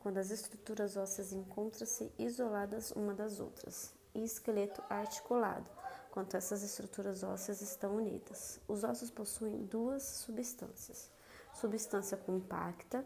quando 0.00 0.18
as 0.18 0.30
estruturas 0.30 0.96
ósseas 0.96 1.32
encontram-se 1.32 2.12
isoladas 2.18 2.90
uma 2.92 3.14
das 3.14 3.40
outras, 3.40 3.92
e 4.14 4.24
esqueleto 4.24 4.82
articulado, 4.88 5.66
quando 6.10 6.34
essas 6.34 6.62
estruturas 6.62 7.22
ósseas 7.22 7.60
estão 7.60 7.96
unidas. 7.96 8.60
Os 8.68 8.84
ossos 8.84 9.10
possuem 9.10 9.66
duas 9.66 10.02
substâncias: 10.02 11.10
substância 11.54 12.16
compacta 12.16 13.04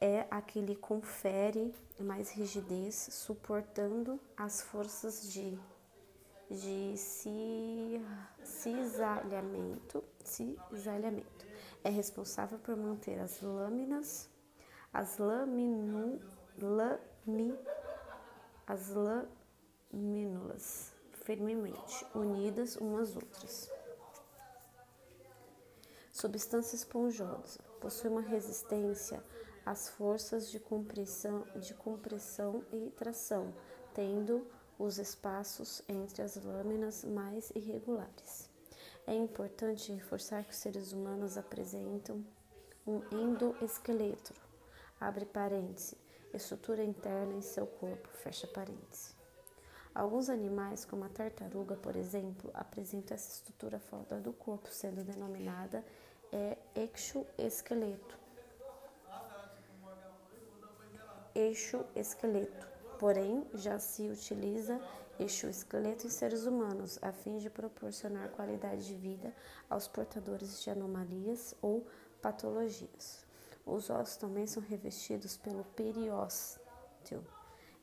é 0.00 0.26
a 0.30 0.40
que 0.40 0.60
lhe 0.60 0.76
confere 0.76 1.74
mais 1.98 2.30
rigidez, 2.30 2.94
suportando 2.94 4.20
as 4.36 4.62
forças 4.62 5.32
de 5.32 5.58
de 6.50 6.94
cisalhamento, 8.42 10.02
cisalhamento. 10.24 11.46
É 11.84 11.90
responsável 11.90 12.58
por 12.58 12.74
manter 12.76 13.18
as 13.20 13.40
lâminas, 13.42 14.30
as 14.92 15.18
laminu, 15.18 16.20
lami, 16.58 17.54
as 18.66 18.90
firmemente 21.12 22.06
unidas 22.14 22.76
umas 22.76 23.10
às 23.10 23.16
outras. 23.16 23.77
Substância 26.20 26.74
esponjosa. 26.74 27.60
Possui 27.80 28.10
uma 28.10 28.20
resistência 28.20 29.22
às 29.64 29.88
forças 29.88 30.50
de 30.50 30.58
compressão, 30.58 31.44
de 31.54 31.72
compressão 31.74 32.64
e 32.72 32.90
tração, 32.90 33.54
tendo 33.94 34.44
os 34.76 34.98
espaços 34.98 35.80
entre 35.88 36.20
as 36.20 36.34
lâminas 36.34 37.04
mais 37.04 37.52
irregulares. 37.54 38.50
É 39.06 39.14
importante 39.14 39.92
reforçar 39.92 40.42
que 40.42 40.50
os 40.50 40.56
seres 40.56 40.90
humanos 40.92 41.38
apresentam 41.38 42.26
um 42.84 43.00
endoesqueleto, 43.12 44.34
abre 45.00 45.24
parêntese, 45.24 45.96
estrutura 46.34 46.82
interna 46.82 47.34
em 47.34 47.42
seu 47.42 47.64
corpo, 47.64 48.08
fecha 48.08 48.48
parêntese. 48.48 49.16
Alguns 49.94 50.28
animais, 50.28 50.84
como 50.84 51.04
a 51.04 51.08
tartaruga, 51.08 51.76
por 51.76 51.96
exemplo, 51.96 52.50
apresentam 52.54 53.14
essa 53.14 53.30
estrutura 53.30 53.78
fora 53.78 54.20
do 54.20 54.32
corpo, 54.32 54.68
sendo 54.68 55.02
denominada 55.02 55.84
é. 56.32 56.56
Eixo 56.74 57.26
esqueleto. 61.94 62.68
Porém, 62.98 63.46
já 63.54 63.78
se 63.78 64.08
utiliza 64.08 64.80
este 65.20 65.46
esqueleto 65.46 66.06
em 66.06 66.10
seres 66.10 66.46
humanos 66.46 66.98
a 67.02 67.12
fim 67.12 67.38
de 67.38 67.48
proporcionar 67.48 68.28
qualidade 68.30 68.86
de 68.86 68.94
vida 68.94 69.34
aos 69.70 69.86
portadores 69.86 70.62
de 70.62 70.70
anomalias 70.70 71.54
ou 71.62 71.86
patologias. 72.20 73.24
Os 73.64 73.90
ossos 73.90 74.16
também 74.16 74.46
são 74.46 74.62
revestidos 74.62 75.36
pelo 75.36 75.64
periósteo, 75.64 77.24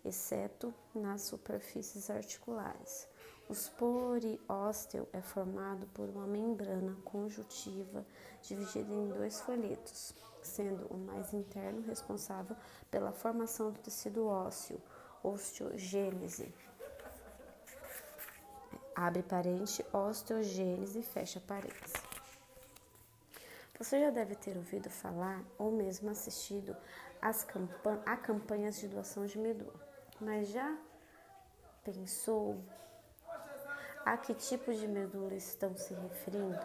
exceto 0.04 0.74
nas 0.94 1.22
superfícies 1.22 2.10
articulares. 2.10 3.08
O 3.48 3.54
periósteo 3.54 5.08
é 5.14 5.22
formado 5.22 5.86
por 5.94 6.10
uma 6.10 6.25
membrana 6.25 6.96
conjuntiva 7.06 8.04
dividida 8.42 8.92
em 8.92 9.08
dois 9.08 9.40
folhetos, 9.42 10.16
sendo 10.42 10.88
o 10.88 10.98
mais 10.98 11.32
interno 11.32 11.82
responsável 11.82 12.55
pela 12.90 13.12
formação 13.12 13.72
do 13.72 13.79
tecido 13.79 14.25
ósseo 14.27 14.81
osteogênese. 15.24 16.53
Abre 18.96 19.22
parente, 19.22 19.86
osteogênese, 19.94 21.03
fecha 21.03 21.40
parênteses. 21.40 21.94
Você 23.77 24.00
já 24.00 24.10
deve 24.10 24.36
ter 24.36 24.55
ouvido 24.55 24.90
falar 24.90 25.44
ou 25.58 25.72
mesmo 25.72 26.10
assistido 26.10 26.75
às 27.22 27.44
campan 27.44 28.01
a 28.05 28.16
campanhas 28.16 28.79
de 28.79 28.88
doação 28.88 29.25
de 29.25 29.38
medula, 29.38 29.74
mas 30.20 30.48
já 30.48 30.77
pensou 31.84 32.58
a 34.05 34.15
que 34.15 34.33
tipo 34.35 34.72
de 34.72 34.87
medula 34.87 35.33
estão 35.33 35.75
se 35.75 35.96
referindo? 35.96 36.59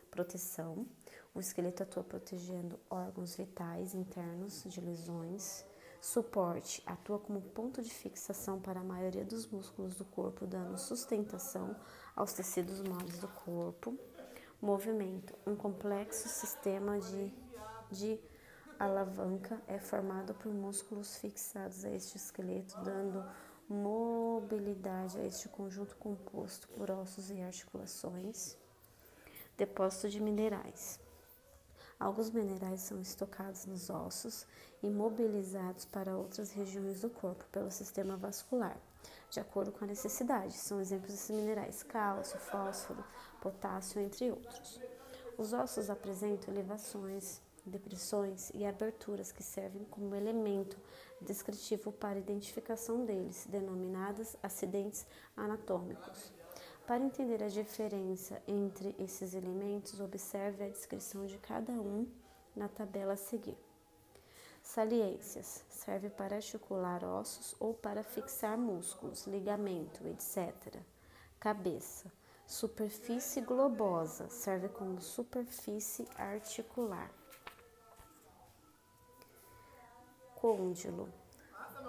proteção. 0.09 0.85
O 1.33 1.39
esqueleto 1.39 1.83
atua 1.83 2.03
protegendo 2.03 2.79
órgãos 2.89 3.35
vitais 3.35 3.93
internos 3.93 4.63
de 4.65 4.81
lesões, 4.81 5.65
Suporte 6.03 6.83
atua 6.85 7.17
como 7.17 7.39
ponto 7.39 7.81
de 7.81 7.89
fixação 7.89 8.59
para 8.59 8.81
a 8.81 8.83
maioria 8.83 9.23
dos 9.23 9.47
músculos 9.47 9.95
do 9.95 10.03
corpo, 10.03 10.45
dando 10.45 10.77
sustentação 10.77 11.73
aos 12.13 12.33
tecidos 12.33 12.81
moles 12.81 13.19
do 13.19 13.29
corpo. 13.29 13.97
Movimento 14.61 15.33
um 15.47 15.55
complexo 15.55 16.27
sistema 16.27 16.99
de, 16.99 17.33
de 17.89 18.19
alavanca 18.77 19.61
é 19.65 19.79
formado 19.79 20.33
por 20.33 20.53
músculos 20.53 21.15
fixados 21.19 21.85
a 21.85 21.91
este 21.91 22.17
esqueleto, 22.17 22.75
dando 22.81 23.25
mobilidade 23.73 25.19
a 25.19 25.25
este 25.25 25.49
conjunto 25.49 25.95
composto 25.97 26.67
por 26.69 26.91
ossos 26.91 27.31
e 27.31 27.41
articulações. 27.41 28.55
Depósito 29.57 30.09
de 30.09 30.21
minerais. 30.21 30.99
Alguns 31.99 32.29
minerais 32.29 32.81
são 32.81 33.01
estocados 33.01 33.65
nos 33.65 33.89
ossos 33.89 34.45
e 34.81 34.89
mobilizados 34.89 35.85
para 35.85 36.17
outras 36.17 36.51
regiões 36.51 37.01
do 37.01 37.09
corpo 37.09 37.45
pelo 37.51 37.71
sistema 37.71 38.17
vascular, 38.17 38.77
de 39.29 39.39
acordo 39.39 39.71
com 39.71 39.83
a 39.85 39.87
necessidade. 39.87 40.53
São 40.53 40.79
exemplos 40.79 41.11
desses 41.11 41.35
minerais: 41.35 41.81
cálcio, 41.81 42.37
fósforo, 42.39 43.03
potássio, 43.41 44.01
entre 44.01 44.31
outros. 44.31 44.79
Os 45.37 45.53
ossos 45.53 45.89
apresentam 45.89 46.53
elevações, 46.53 47.41
depressões 47.65 48.51
e 48.53 48.65
aberturas 48.65 49.31
que 49.31 49.41
servem 49.41 49.85
como 49.85 50.13
elemento 50.13 50.77
descritivo 51.23 51.91
para 51.91 52.19
identificação 52.19 53.05
deles, 53.05 53.47
denominadas 53.49 54.37
acidentes 54.43 55.05
anatômicos. 55.35 56.31
Para 56.85 57.03
entender 57.03 57.41
a 57.41 57.47
diferença 57.47 58.41
entre 58.47 58.93
esses 58.99 59.33
elementos, 59.33 59.99
observe 59.99 60.65
a 60.65 60.69
descrição 60.69 61.25
de 61.25 61.37
cada 61.37 61.71
um 61.71 62.05
na 62.55 62.67
tabela 62.67 63.13
a 63.13 63.17
seguir. 63.17 63.57
Saliências 64.61 65.63
serve 65.69 66.09
para 66.09 66.37
articular 66.37 67.03
ossos 67.03 67.55
ou 67.59 67.73
para 67.73 68.03
fixar 68.03 68.57
músculos, 68.57 69.27
ligamento, 69.27 70.07
etc. 70.07 70.81
Cabeça. 71.39 72.11
Superfície 72.45 73.41
globosa 73.41 74.29
serve 74.29 74.69
como 74.69 75.01
superfície 75.01 76.07
articular. 76.17 77.11
Côndilo. 80.43 81.07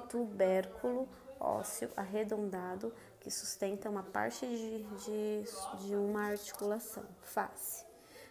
Tubérculo 0.09 1.09
ósseo 1.41 1.91
arredondado 1.97 2.95
que 3.19 3.29
sustenta 3.29 3.91
uma 3.91 4.05
parte 4.05 4.47
de, 4.47 4.85
de, 4.85 5.45
de 5.85 5.97
uma 5.97 6.27
articulação, 6.27 7.05
face, 7.21 7.85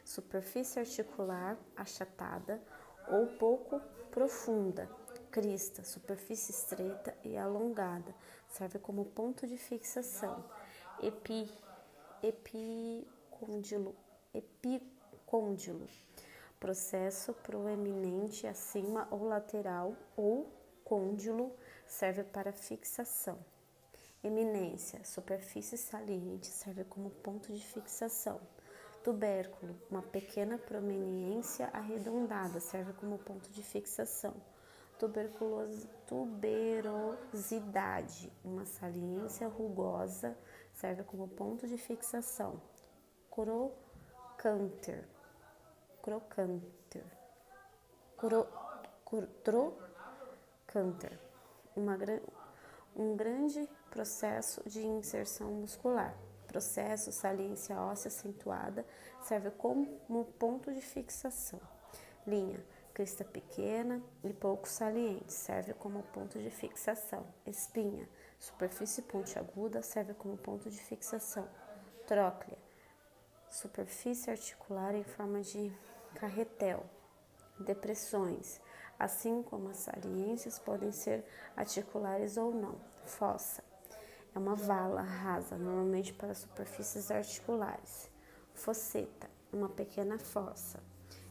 superfície 0.05 0.79
articular 0.79 1.57
achatada 1.75 2.61
ou 3.09 3.27
pouco 3.37 3.81
profunda, 4.11 4.89
crista, 5.29 5.83
superfície 5.83 6.51
estreita 6.53 7.13
e 7.21 7.35
alongada, 7.35 8.15
serve 8.47 8.79
como 8.79 9.03
ponto 9.03 9.45
de 9.45 9.57
fixação, 9.57 10.41
epi, 11.01 11.51
epicôndilo, 12.21 13.93
epicôndilo, 14.33 15.85
processo 16.63 17.33
proeminente 17.33 18.47
acima 18.47 19.05
ou 19.11 19.25
lateral 19.25 19.97
ou 20.15 20.49
côndilo 20.85 21.53
serve 21.85 22.23
para 22.23 22.53
fixação 22.53 23.37
Eminência, 24.23 25.03
superfície 25.03 25.77
saliente, 25.77 26.47
serve 26.47 26.85
como 26.85 27.09
ponto 27.09 27.51
de 27.51 27.59
fixação. 27.59 28.39
Tubérculo, 29.03 29.75
uma 29.91 30.01
pequena 30.01 30.57
prominência 30.57 31.69
arredondada, 31.73 32.61
serve 32.61 32.93
como 32.93 33.19
ponto 33.19 33.49
de 33.49 33.61
fixação. 33.61 34.33
Tuberculose, 34.97 35.89
tuberosidade, 36.07 38.31
uma 38.45 38.65
saliência 38.65 39.49
rugosa, 39.49 40.37
serve 40.73 41.03
como 41.03 41.27
ponto 41.27 41.67
de 41.67 41.77
fixação. 41.77 42.61
Crocanter, 43.29 45.03
crocanter, 46.03 47.05
cro, 48.17 48.45
cro, 49.05 49.25
trocanter, 50.67 51.17
uma, 51.73 51.97
um 52.93 53.15
grande 53.15 53.67
processo 53.89 54.61
de 54.69 54.85
inserção 54.85 55.49
muscular. 55.49 56.13
Processo 56.45 57.11
saliência 57.13 57.79
óssea 57.79 58.09
acentuada 58.09 58.85
serve 59.21 59.49
como 59.51 60.25
ponto 60.37 60.73
de 60.73 60.81
fixação. 60.81 61.61
Linha 62.27 62.61
crista 62.93 63.23
pequena 63.23 64.03
e 64.23 64.33
pouco 64.33 64.67
saliente 64.67 65.31
serve 65.31 65.73
como 65.73 66.03
ponto 66.03 66.37
de 66.37 66.51
fixação. 66.51 67.25
Espinha 67.47 68.07
superfície 68.37 69.01
pontiaguda 69.01 69.81
serve 69.81 70.13
como 70.13 70.37
ponto 70.37 70.69
de 70.69 70.79
fixação. 70.79 71.47
Tróclea 72.05 72.57
superfície 73.49 74.31
articular 74.31 74.95
em 74.95 75.03
forma 75.03 75.41
de 75.41 75.71
carretel. 76.15 76.85
Depressões 77.59 78.61
assim 78.99 79.43
como 79.43 79.69
as 79.69 79.77
saliências 79.77 80.59
podem 80.59 80.91
ser 80.91 81.25
articulares 81.55 82.37
ou 82.37 82.53
não. 82.53 82.75
Fossa 83.05 83.63
é 84.35 84.39
uma 84.39 84.55
vala 84.55 85.01
rasa, 85.01 85.57
normalmente 85.57 86.13
para 86.13 86.33
superfícies 86.33 87.11
articulares. 87.11 88.09
Fosseta, 88.53 89.29
uma 89.51 89.69
pequena 89.69 90.17
fossa. 90.17 90.79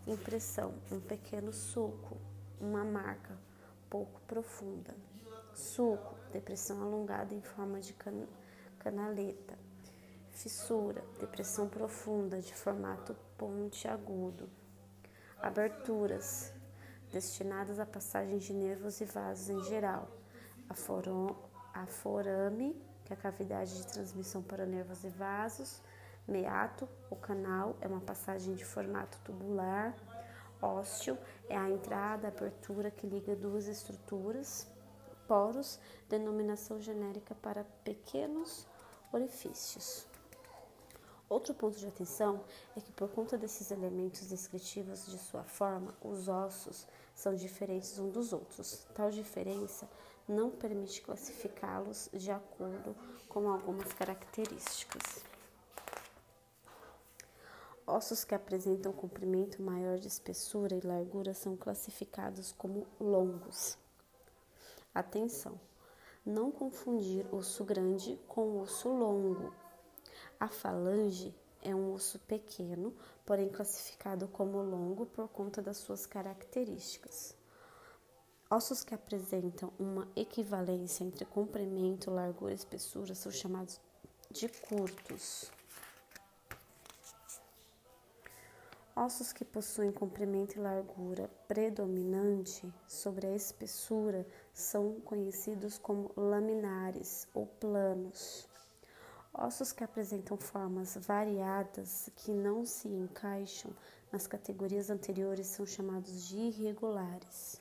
Impressão, 0.07 0.75
um 0.90 1.01
pequeno 1.01 1.53
sulco, 1.53 2.16
uma 2.61 2.85
marca 2.85 3.37
pouco 3.90 4.21
profunda. 4.23 4.95
Sulco, 5.55 6.14
depressão 6.33 6.83
alongada 6.83 7.35
em 7.35 7.42
forma 7.42 7.81
de 7.81 7.92
can 7.95 8.27
canaleta. 8.79 9.59
Fissura, 10.31 11.05
depressão 11.21 11.68
profunda 11.68 12.40
de 12.40 12.55
formato 12.55 13.14
pontiagudo. 13.37 14.49
Aberturas, 15.43 16.53
destinadas 17.11 17.81
à 17.81 17.85
passagem 17.85 18.39
de 18.39 18.53
nervos 18.53 19.01
e 19.01 19.05
vasos 19.05 19.51
em 19.51 19.61
geral. 19.65 20.09
A 20.69 21.85
forame, 21.85 22.81
que 23.05 23.13
é 23.13 23.17
a 23.17 23.19
cavidade 23.19 23.77
de 23.77 23.87
transmissão 23.89 24.41
para 24.41 24.65
nervos 24.65 25.03
e 25.03 25.09
vasos, 25.09 25.83
meato, 26.29 26.89
o 27.11 27.17
canal, 27.17 27.77
é 27.81 27.89
uma 27.89 28.01
passagem 28.01 28.55
de 28.55 28.65
formato 28.65 29.19
tubular, 29.25 29.93
ósteo, 30.61 31.19
é 31.49 31.57
a 31.57 31.69
entrada, 31.69 32.29
a 32.29 32.31
abertura 32.31 32.89
que 32.89 33.09
liga 33.09 33.35
duas 33.35 33.67
estruturas, 33.67 34.69
poros, 35.27 35.81
denominação 36.09 36.81
genérica 36.81 37.35
para 37.35 37.65
pequenos 37.83 38.65
orifícios. 39.13 40.12
Outro 41.33 41.55
ponto 41.55 41.79
de 41.79 41.87
atenção 41.87 42.45
é 42.77 42.81
que, 42.83 42.92
por 42.92 43.09
conta 43.09 43.38
desses 43.38 43.71
elementos 43.71 44.29
descritivos 44.29 45.07
de 45.07 45.16
sua 45.16 45.42
forma, 45.42 45.97
os 46.03 46.29
ossos 46.29 46.87
são 47.14 47.35
diferentes 47.35 47.99
uns 47.99 48.12
dos 48.12 48.35
outros. 48.35 48.87
Tal 48.95 49.11
diferença 49.11 49.88
não 50.29 50.51
permite 50.51 51.01
classificá-los 51.01 52.11
de 52.12 52.31
acordo 52.31 52.95
com 53.31 53.49
algumas 53.49 53.90
características. 53.95 55.25
Ossos 57.87 58.25
que 58.25 58.35
apresentam 58.35 58.92
comprimento 58.92 59.62
maior 59.62 59.97
de 59.97 60.09
espessura 60.09 60.77
e 60.77 60.87
largura 60.87 61.33
são 61.33 61.57
classificados 61.57 62.53
como 62.53 62.87
longos. 63.01 63.79
Atenção! 64.95 65.59
Não 66.27 66.53
confundir 66.53 67.27
osso 67.35 67.64
grande 67.64 68.21
com 68.29 68.61
osso 68.61 68.90
longo. 68.90 69.62
A 70.43 70.49
falange 70.49 71.33
é 71.63 71.73
um 71.73 71.93
osso 71.93 72.19
pequeno, 72.19 72.93
porém 73.25 73.49
classificado 73.49 74.27
como 74.27 74.61
longo 74.61 75.07
por 75.07 75.29
conta 75.29 75.63
das 75.63 75.77
suas 75.77 76.05
características. 76.05 77.37
Ossos 78.51 78.83
que 78.83 78.93
apresentam 78.93 79.73
uma 79.79 80.09
equivalência 80.17 81.05
entre 81.05 81.25
comprimento, 81.25 82.11
largura 82.11 82.51
e 82.51 82.57
espessura 82.57 83.15
são 83.15 83.31
chamados 83.31 83.81
de 84.33 84.49
curtos. 84.49 85.49
Ossos 88.97 89.33
que 89.33 89.45
possuem 89.45 89.93
comprimento 89.93 90.57
e 90.57 90.61
largura 90.61 91.31
predominante 91.47 92.69
sobre 92.89 93.29
a 93.29 93.37
espessura 93.37 94.27
são 94.53 94.99
conhecidos 95.03 95.79
como 95.79 96.11
laminares 96.17 97.29
ou 97.33 97.47
planos. 97.47 98.51
Ossos 99.35 99.73
que 99.73 99.83
apresentam 99.83 100.37
formas 100.37 100.95
variadas 100.97 102.11
que 102.16 102.31
não 102.31 102.66
se 102.66 102.87
encaixam 102.87 103.71
nas 104.12 104.27
categorias 104.27 104.90
anteriores 104.90 105.47
são 105.47 105.64
chamados 105.64 106.29
de 106.29 106.37
irregulares. 106.37 107.59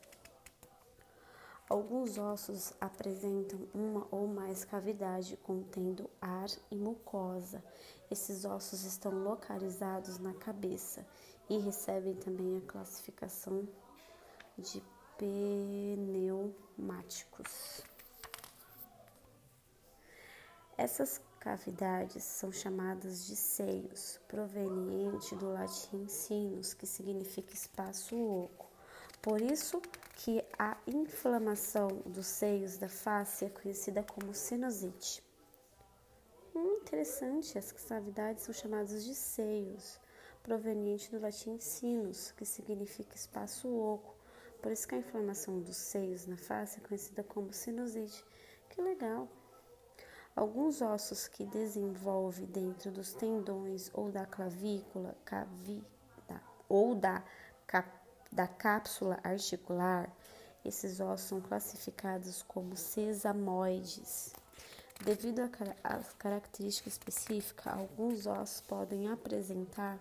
Alguns 1.70 2.18
ossos 2.18 2.74
apresentam 2.82 3.58
uma 3.74 4.06
ou 4.12 4.28
mais 4.28 4.66
cavidade 4.66 5.38
contendo 5.38 6.10
ar 6.20 6.50
e 6.70 6.76
mucosa. 6.76 7.64
Esses 8.12 8.44
ossos 8.44 8.84
estão 8.84 9.24
localizados 9.24 10.20
na 10.20 10.34
cabeça 10.34 11.08
e 11.50 11.58
recebem 11.58 12.16
também 12.16 12.58
a 12.58 12.62
classificação 12.70 13.66
de 14.58 14.84
pneumáticos. 15.18 17.82
Essas 20.78 21.22
cavidades 21.42 22.24
são 22.24 22.52
chamadas 22.52 23.26
de 23.26 23.36
seios, 23.36 24.20
proveniente 24.28 25.36
do 25.36 25.52
latim 25.52 26.08
sinus, 26.08 26.76
que 26.76 26.86
significa 26.86 27.52
espaço 27.54 28.16
oco. 28.16 28.70
Por 29.24 29.42
isso 29.42 29.82
que 30.18 30.46
a 30.58 30.78
inflamação 30.86 31.88
dos 32.06 32.28
seios 32.28 32.78
da 32.78 32.88
face 32.88 33.46
é 33.46 33.50
conhecida 33.50 34.04
como 34.04 34.36
sinusite. 34.36 35.24
Hum, 36.56 36.78
interessante, 36.84 37.58
as 37.58 37.72
cavidades 37.72 38.44
são 38.44 38.54
chamadas 38.54 39.04
de 39.04 39.16
seios, 39.16 40.00
proveniente 40.44 41.10
do 41.10 41.20
latim 41.20 41.60
sinus, 41.60 42.32
que 42.34 42.46
significa 42.46 43.16
espaço 43.16 43.68
oco. 43.68 44.16
Por 44.62 44.72
isso 44.72 44.88
que 44.88 44.94
a 44.94 45.00
inflamação 45.00 45.60
dos 45.60 45.78
seios 45.78 46.28
na 46.28 46.38
face 46.38 46.78
é 46.78 46.88
conhecida 46.88 47.24
como 47.24 47.52
sinusite. 47.52 48.24
Que 48.70 48.80
legal! 48.80 49.28
Alguns 50.36 50.82
ossos 50.82 51.28
que 51.28 51.46
desenvolve 51.46 52.46
dentro 52.46 52.92
dos 52.92 53.14
tendões 53.14 53.90
ou 53.94 54.12
da 54.12 54.26
clavícula, 54.26 55.16
ou 56.70 56.96
da 56.96 57.24
capícula, 57.68 58.02
da 58.32 58.48
cápsula 58.48 59.20
articular, 59.24 60.10
esses 60.64 61.02
ossos 61.02 61.28
são 61.28 61.42
classificados 61.42 62.42
como 62.44 62.78
sesamoides. 62.78 64.34
Devido 65.04 65.42
à 65.84 66.00
característica 66.18 66.88
específica, 66.88 67.72
alguns 67.72 68.26
ossos 68.28 68.62
podem 68.62 69.10
apresentar 69.10 70.00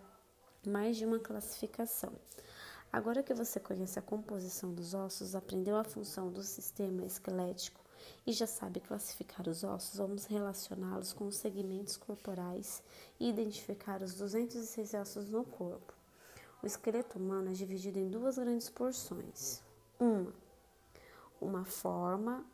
mais 0.64 0.96
de 0.96 1.06
uma 1.06 1.18
classificação. 1.18 2.12
Agora 2.92 3.22
que 3.22 3.34
você 3.34 3.58
conhece 3.58 3.98
a 3.98 4.02
composição 4.02 4.72
dos 4.72 4.94
ossos, 4.94 5.34
aprendeu 5.34 5.76
a 5.76 5.84
função 5.84 6.30
do 6.30 6.42
sistema 6.42 7.04
esquelético 7.04 7.79
e 8.26 8.32
já 8.32 8.46
sabe 8.46 8.80
classificar 8.80 9.48
os 9.48 9.64
ossos, 9.64 9.98
vamos 9.98 10.24
relacioná-los 10.24 11.12
com 11.12 11.26
os 11.26 11.36
segmentos 11.36 11.96
corporais 11.96 12.82
e 13.18 13.28
identificar 13.28 14.02
os 14.02 14.14
206 14.14 14.94
ossos 14.94 15.28
no 15.28 15.44
corpo. 15.44 15.92
O 16.62 16.66
esqueleto 16.66 17.18
humano 17.18 17.50
é 17.50 17.52
dividido 17.52 17.98
em 17.98 18.08
duas 18.08 18.36
grandes 18.36 18.68
porções. 18.68 19.62
Uma, 19.98 20.32
uma 21.40 21.64
forma, 21.64 22.44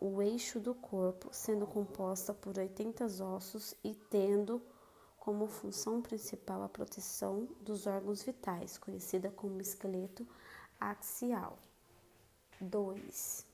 o 0.00 0.20
eixo 0.20 0.58
do 0.58 0.74
corpo, 0.74 1.28
sendo 1.32 1.66
composta 1.66 2.34
por 2.34 2.58
80 2.58 3.04
ossos 3.22 3.74
e 3.84 3.94
tendo 3.94 4.60
como 5.16 5.46
função 5.46 6.02
principal 6.02 6.64
a 6.64 6.68
proteção 6.68 7.46
dos 7.60 7.86
órgãos 7.86 8.24
vitais, 8.24 8.76
conhecida 8.76 9.30
como 9.30 9.60
esqueleto 9.60 10.26
axial. 10.80 11.56
2. 12.60 13.51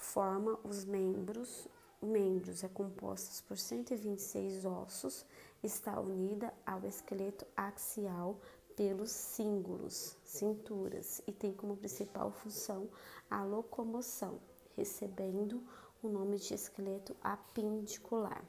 Forma 0.00 0.58
os 0.64 0.84
membros. 0.84 1.68
Membros 2.02 2.64
é 2.64 2.68
composta 2.68 3.44
por 3.46 3.58
126 3.58 4.64
ossos 4.64 5.26
está 5.62 6.00
unida 6.00 6.52
ao 6.64 6.84
esqueleto 6.86 7.46
axial 7.54 8.40
pelos 8.74 9.10
cíngulos, 9.10 10.16
cinturas, 10.24 11.20
e 11.26 11.32
tem 11.32 11.52
como 11.52 11.76
principal 11.76 12.30
função 12.30 12.88
a 13.30 13.44
locomoção, 13.44 14.40
recebendo 14.74 15.62
o 16.02 16.08
nome 16.08 16.38
de 16.38 16.54
esqueleto 16.54 17.14
apindicular. 17.22 18.42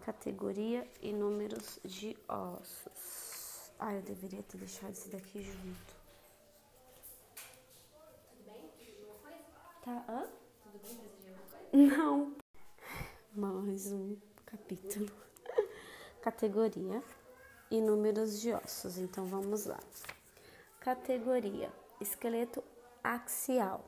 Categoria 0.00 0.90
e 1.02 1.12
números 1.12 1.78
de 1.84 2.16
ossos. 2.26 3.70
Ah, 3.78 3.94
eu 3.94 4.00
deveria 4.00 4.42
ter 4.42 4.56
deixado 4.56 4.92
esse 4.92 5.10
daqui 5.10 5.42
junto. 5.42 5.96
Tudo 8.30 8.44
bem? 8.44 8.70
Alguma 9.00 9.18
coisa? 9.18 9.44
Tá, 9.86 10.04
hã? 10.08 10.26
Tudo 10.64 10.80
bem? 10.82 10.96
Precisa 10.96 11.16
de 11.20 11.28
alguma 11.28 11.46
coisa? 11.46 11.96
Não. 11.96 12.36
Mais 13.32 13.92
um 13.92 14.16
capítulo. 14.44 15.08
Categoria 16.20 17.00
e 17.70 17.80
números 17.80 18.40
de 18.40 18.52
ossos. 18.52 18.98
Então 18.98 19.26
vamos 19.26 19.64
lá. 19.64 19.78
Categoria: 20.80 21.72
esqueleto 22.00 22.64
axial. 23.00 23.84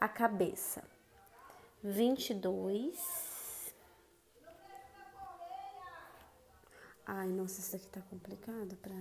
A 0.00 0.08
cabeça: 0.08 0.82
22. 1.80 3.72
Ai, 7.06 7.28
nossa, 7.28 7.60
isso 7.60 7.70
daqui 7.70 7.86
tá 7.86 8.00
complicado 8.10 8.76
para 8.78 8.96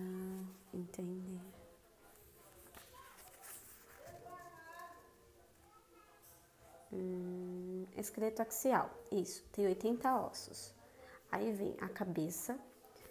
entender. 0.76 1.63
Hum, 6.94 7.88
esqueleto 7.98 8.44
axial, 8.44 8.92
isso, 9.12 9.44
tem 9.52 9.66
80 9.66 10.16
ossos. 10.16 10.74
Aí 11.32 11.52
vem 11.52 11.76
a 11.82 11.90
cabeça, 11.90 12.60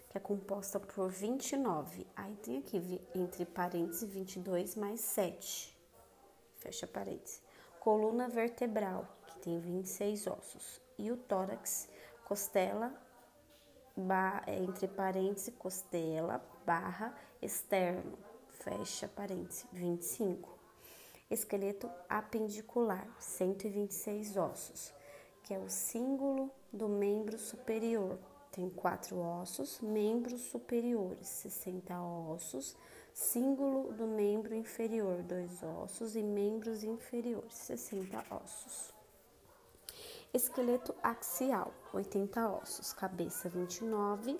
que 0.09 0.17
é 0.17 0.21
composta 0.21 0.79
por 0.79 1.09
29. 1.09 2.07
Aí 2.15 2.33
tem 2.37 2.59
aqui 2.59 3.01
entre 3.13 3.45
parênteses 3.45 4.09
22 4.09 4.75
mais 4.77 5.01
7. 5.01 5.77
Fecha 6.55 6.87
parênteses. 6.87 7.41
Coluna 7.81 8.29
vertebral, 8.29 9.05
que 9.27 9.39
tem 9.39 9.59
26 9.59 10.27
ossos. 10.27 10.81
E 10.97 11.11
o 11.11 11.17
tórax, 11.17 11.89
costela, 12.23 12.93
é, 14.47 14.63
entre 14.63 14.87
parênteses, 14.87 15.53
costela, 15.59 16.41
barra, 16.65 17.13
externo. 17.41 18.17
Fecha 18.47 19.09
parênteses, 19.09 19.65
25 19.73 20.52
esqueleto 21.29 21.89
apendicular, 22.09 23.07
126 23.19 24.37
ossos, 24.37 24.93
que 25.43 25.53
é 25.53 25.59
o 25.59 25.69
símbolo 25.69 26.51
do 26.71 26.87
membro 26.87 27.37
superior. 27.37 28.17
Tem 28.51 28.69
quatro 28.69 29.19
ossos, 29.19 29.79
membros 29.81 30.41
superiores, 30.41 31.27
60 31.27 31.99
ossos, 32.01 32.75
símbolo 33.13 33.91
do 33.93 34.05
membro 34.05 34.53
inferior, 34.53 35.23
dois 35.23 35.63
ossos, 35.63 36.15
e 36.15 36.21
membros 36.21 36.83
inferiores, 36.83 37.53
60 37.53 38.23
ossos. 38.29 38.93
Esqueleto 40.33 40.95
axial, 41.01 41.73
80 41.93 42.49
ossos, 42.49 42.93
cabeça 42.93 43.49
29, 43.49 44.39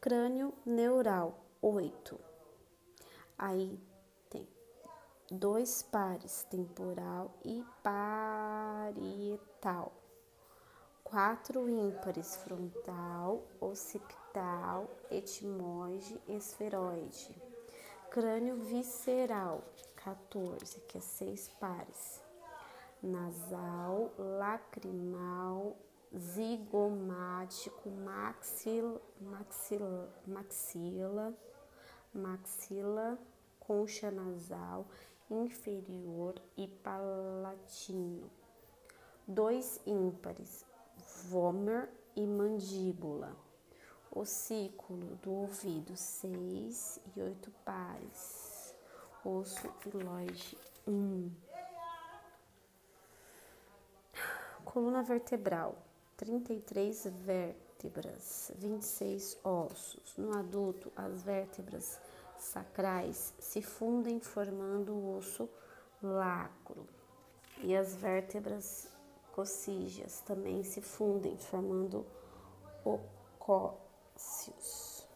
crânio 0.00 0.52
neural, 0.66 1.38
8. 1.62 2.18
Aí 3.38 3.80
dois 5.34 5.82
pares, 5.82 6.46
temporal 6.50 7.30
e 7.44 7.64
parietal. 7.82 9.24
Quatro 11.02 11.68
ímpares, 11.68 12.36
frontal, 12.36 13.42
occipital, 13.60 14.88
etimoide, 15.10 16.20
esferoide. 16.28 17.34
Crânio 18.10 18.56
visceral, 18.56 19.62
14, 19.96 20.80
que 20.82 20.98
é 20.98 21.00
seis 21.00 21.48
pares. 21.60 22.22
Nasal, 23.02 24.12
lacrimal, 24.18 25.76
zigomático, 26.16 27.90
maxil, 27.90 29.00
maxil, 29.20 30.08
maxila, 30.26 31.34
maxila, 32.14 33.18
concha 33.58 34.10
nasal, 34.10 34.86
inferior 35.30 36.34
e 36.56 36.68
palatino. 36.68 38.30
Dois 39.26 39.80
ímpares, 39.86 40.64
vômer 41.24 41.88
e 42.14 42.26
mandíbula. 42.26 43.34
Ossículo 44.10 45.16
do 45.16 45.32
ouvido, 45.32 45.96
seis 45.96 47.00
e 47.16 47.22
oito 47.22 47.50
pares. 47.64 48.74
Osso 49.24 49.68
hilóide, 49.86 50.56
um. 50.86 51.30
Coluna 54.64 55.02
vertebral, 55.02 55.76
33 56.16 57.06
vértebras, 57.24 58.52
26 58.56 59.38
ossos. 59.42 60.16
No 60.16 60.36
adulto, 60.36 60.92
as 60.94 61.22
vértebras 61.22 61.98
sacrais 62.38 63.34
se 63.38 63.62
fundem 63.62 64.20
formando 64.20 64.94
o 64.94 65.16
osso 65.16 65.48
lacro. 66.02 66.86
E 67.62 67.74
as 67.74 67.94
vértebras 67.94 68.88
coccígeas 69.32 70.20
também 70.20 70.62
se 70.62 70.80
fundem 70.80 71.36
formando 71.36 72.06
o 72.84 73.00
cócius. 73.38 75.06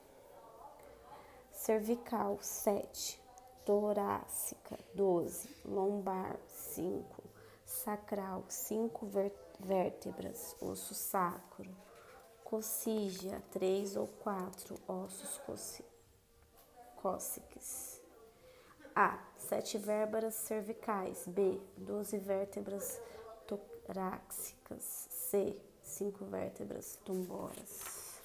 Cervical 1.53 2.39
7, 2.41 3.21
torácica 3.65 4.79
12, 4.95 5.55
lombar 5.65 6.39
5, 6.47 7.23
sacral 7.65 8.45
5 8.49 9.07
vértebras, 9.61 10.57
osso 10.61 10.95
sacro, 10.95 11.71
coccígea 12.43 13.43
3 13.51 13.97
ou 13.97 14.07
4 14.07 14.75
ossos 14.89 15.37
coccígeos 15.39 15.88
cóccix. 17.03 18.01
A. 18.95 19.19
Sete 19.37 19.79
vértebras 19.79 20.35
cervicais. 20.35 21.25
B. 21.27 21.61
Doze 21.77 22.19
vértebras 22.19 23.01
torácicas. 23.47 25.09
C. 25.11 25.57
Cinco 25.83 26.25
vértebras 26.27 26.99
tumboras. 27.05 28.21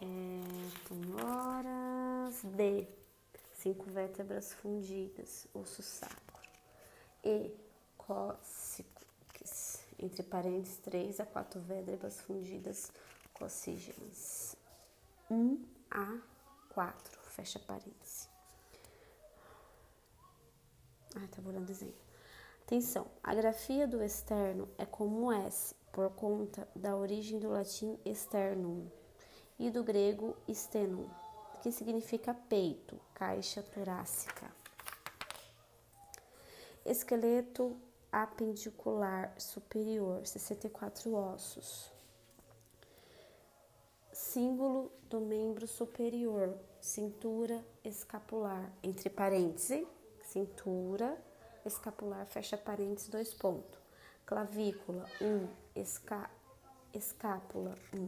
É. 0.00 0.40
D. 2.56 2.88
Cinco 3.54 3.90
vértebras 3.90 4.54
fundidas. 4.54 5.46
Osso 5.52 5.82
sacro. 5.82 6.40
E. 7.24 7.54
Cóccix. 7.98 9.84
Entre 9.98 10.22
parênteses, 10.22 10.78
três 10.78 11.20
a 11.20 11.26
quatro 11.26 11.60
vértebras 11.60 12.20
fundidas 12.22 12.90
coccígenas. 13.34 14.49
1 15.30 15.64
a 15.92 16.18
4, 16.70 17.20
fecha 17.28 17.60
parênteses. 17.60 18.28
Ah, 21.14 21.28
tá 21.30 21.40
bolando 21.40 21.66
desenho. 21.66 21.94
Atenção, 22.62 23.06
a 23.22 23.32
grafia 23.32 23.86
do 23.86 24.02
externo 24.02 24.68
é 24.76 24.84
como 24.84 25.32
S, 25.32 25.74
por 25.92 26.10
conta 26.10 26.68
da 26.74 26.96
origem 26.96 27.38
do 27.38 27.48
latim 27.48 27.96
externum 28.04 28.88
e 29.56 29.70
do 29.70 29.84
grego 29.84 30.36
sternum, 30.52 31.08
que 31.62 31.70
significa 31.70 32.34
peito, 32.34 33.00
caixa 33.14 33.62
torácica. 33.62 34.50
Esqueleto 36.84 37.76
apendicular 38.10 39.32
superior, 39.38 40.26
64 40.26 41.14
ossos 41.14 41.99
símbolo 44.30 44.92
do 45.08 45.20
membro 45.20 45.66
superior, 45.66 46.56
cintura 46.80 47.64
escapular, 47.82 48.72
entre 48.80 49.10
parênteses, 49.10 49.84
cintura 50.22 51.20
escapular, 51.66 52.24
fecha 52.26 52.56
parênteses, 52.56 53.08
dois 53.08 53.34
pontos. 53.34 53.80
Clavícula, 54.24 55.04
um, 55.20 55.48
esca, 55.74 56.30
escápula, 56.94 57.76
um. 57.92 58.06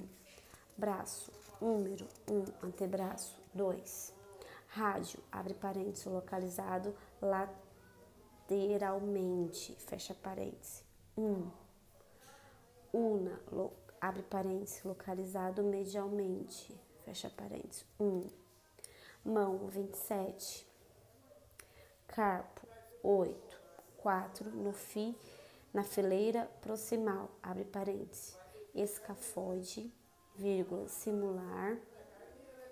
Braço, 0.76 1.32
número, 1.60 2.06
um, 2.30 2.44
antebraço, 2.64 3.36
dois. 3.52 4.14
Rádio, 4.68 5.18
abre 5.32 5.54
parênteses, 5.54 6.04
localizado 6.04 6.94
lateralmente, 8.48 9.74
fecha 9.74 10.14
parênteses, 10.14 10.84
um. 11.18 11.50
Una, 12.92 13.40
lo, 13.50 13.72
abre 14.02 14.22
parênteses, 14.24 14.82
localizado 14.82 15.62
medialmente, 15.62 16.76
fecha 17.04 17.30
parênteses, 17.30 17.86
1. 18.00 18.04
Um. 18.04 18.28
Mão, 19.24 19.68
27. 19.68 20.66
Carpo, 22.08 22.66
8. 23.00 23.60
4. 23.98 24.50
No 24.50 24.72
fi, 24.72 25.16
na 25.72 25.84
fileira 25.84 26.50
proximal, 26.60 27.30
abre 27.40 27.64
parênteses, 27.64 28.36
escafode, 28.74 29.94
vírgula, 30.34 30.88
simular, 30.88 31.78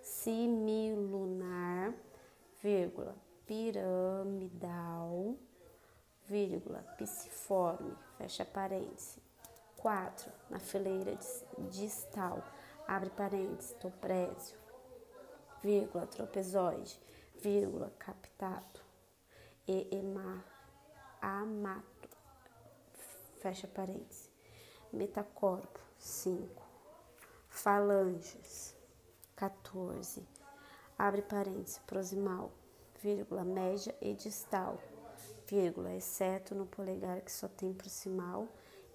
similunar, 0.03 1.95
vírgula, 2.61 3.14
piramidal, 3.47 5.37
vírgula, 6.27 6.83
piciforme, 6.99 7.97
fecha 8.19 8.45
parênteses. 8.45 9.30
4. 9.81 10.31
Na 10.51 10.59
fileira 10.59 11.16
distal, 11.71 12.45
abre 12.87 13.11
parênteses, 13.11 13.73
toprésio, 13.81 14.59
vírgula, 15.62 16.07
tropezoide, 16.07 17.01
vírgula, 17.40 17.90
captado, 17.99 18.81
e 19.66 19.88
amato, 21.23 22.19
fecha 23.38 23.66
parênteses. 23.69 24.29
Metacorpo, 24.93 25.81
5. 25.99 26.62
Falanges, 27.49 28.75
14. 29.37 30.27
Abre 30.99 31.23
parênteses, 31.23 31.79
proximal, 31.87 32.51
vírgula, 33.01 33.45
média 33.45 33.97
e 34.01 34.12
distal, 34.14 34.79
vírgula, 35.47 35.95
exceto 35.95 36.55
no 36.55 36.66
polegar 36.66 37.21
que 37.23 37.33
só 37.33 37.49
tem 37.49 37.73
proximal 37.73 38.47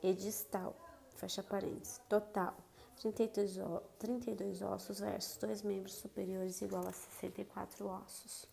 e 0.06 0.14
distal, 0.14 0.76
fecha 1.16 1.42
parênteses, 1.42 2.00
total, 2.08 2.56
32, 3.02 3.58
32 3.98 4.62
ossos 4.62 5.00
versus 5.00 5.38
dois 5.38 5.64
membros 5.64 5.96
superiores 5.96 6.62
igual 6.62 6.88
a 6.88 6.92
64 6.92 7.88
ossos. 7.88 8.48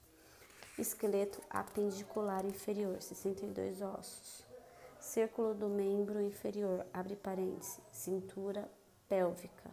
Esqueleto 0.79 1.43
apendicular 1.51 2.47
inferior, 2.47 3.03
62 3.03 3.83
ossos. 3.83 4.47
Círculo 4.99 5.53
do 5.55 5.69
membro 5.69 6.23
inferior, 6.23 6.87
abre 6.93 7.17
parênteses, 7.17 7.81
cintura 7.91 8.71
pélvica, 9.07 9.71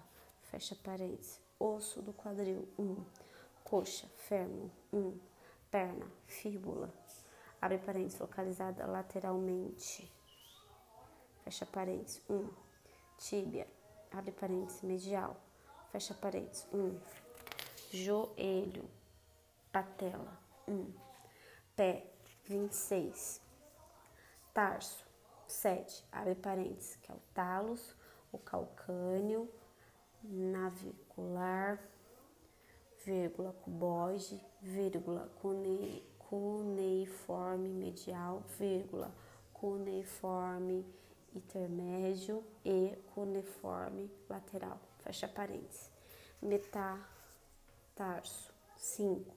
fecha 0.52 0.76
parênteses, 0.84 1.40
osso 1.58 2.02
do 2.02 2.12
quadril, 2.12 2.68
1. 2.78 2.84
Um. 2.84 3.06
Coxa, 3.64 4.08
fêmur, 4.28 4.70
1. 4.92 4.98
Um. 4.98 5.20
Perna, 5.72 6.06
fíbula, 6.26 6.92
abre 7.62 7.78
parênteses, 7.78 8.20
localizada 8.20 8.86
lateralmente, 8.86 10.12
fecha 11.50 11.66
parênteses, 11.66 12.22
1. 12.30 12.36
Um. 12.36 12.50
Tíbia, 13.18 13.68
abre 14.12 14.32
parênteses, 14.32 14.84
medial, 14.84 15.36
fecha 15.92 16.14
parênteses, 16.14 16.68
1. 16.72 16.78
Um. 16.78 17.00
Joelho, 17.92 18.88
patela, 19.72 20.40
1. 20.68 20.74
Um. 20.74 20.94
Pé, 21.76 22.06
26. 22.46 23.42
Tarso, 24.54 25.04
7. 25.48 26.06
Abre 26.12 26.36
parênteses, 26.36 26.98
que 26.98 27.12
é 27.12 27.16
o 27.16 27.22
talos, 27.34 27.96
o 28.32 28.38
calcâneo, 28.38 29.50
navicular, 30.22 31.80
vírgula, 33.04 33.54
cuboide, 33.64 34.40
vírgula, 34.62 35.28
cune, 35.42 36.06
cuneiforme 36.20 37.70
medial, 37.70 38.44
vírgula, 38.60 39.12
cuneiforme 39.52 40.86
intermédio 41.36 42.44
e 42.64 42.98
cuneiforme 43.14 44.10
lateral. 44.30 44.80
Fecha 45.04 45.28
parênteses. 45.28 45.90
Metatarso, 46.42 47.04
5. 48.78 49.34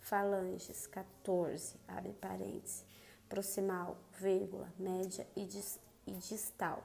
Falanges, 0.00 0.86
14. 0.86 1.76
Abre 1.86 2.12
parênteses. 2.14 2.84
Proximal, 3.28 3.98
vírgula, 4.18 4.72
média 4.78 5.26
e, 5.36 5.44
dis, 5.44 5.78
e 6.06 6.12
distal, 6.12 6.82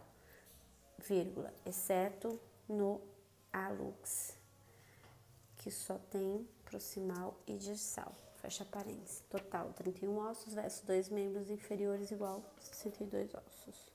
vírgula, 0.98 1.54
exceto 1.66 2.38
no 2.68 3.00
alux, 3.52 4.38
que 5.58 5.72
só 5.72 5.98
tem 6.12 6.46
proximal 6.66 7.39
e 7.48 7.58
distal. 7.58 8.13
Fecha 8.42 8.66
parênteses. 8.66 9.24
Total, 9.30 9.72
31 9.72 10.18
ossos 10.18 10.54
versus 10.54 10.82
dois 10.82 11.08
membros 11.08 11.50
inferiores 11.50 12.12
igual 12.12 12.44
62 12.60 13.34
ossos. 13.34 13.92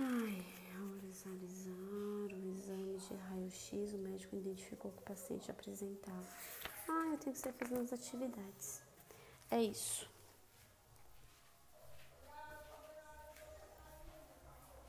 Ai, 0.00 0.46
ao 0.78 0.86
realizar 0.92 1.30
o 1.30 1.44
exame 1.44 2.96
de 2.98 3.14
raio-x, 3.14 3.92
o 3.94 3.98
médico 3.98 4.36
identificou 4.36 4.92
que 4.92 4.98
o 4.98 5.02
paciente 5.02 5.50
apresentava. 5.50 6.24
Ah, 6.88 7.08
eu 7.10 7.18
tenho 7.18 7.34
que 7.34 7.40
ser 7.40 7.52
fazendo 7.54 7.80
as 7.80 7.92
atividades. 7.92 8.80
É 9.50 9.60
isso. 9.60 10.08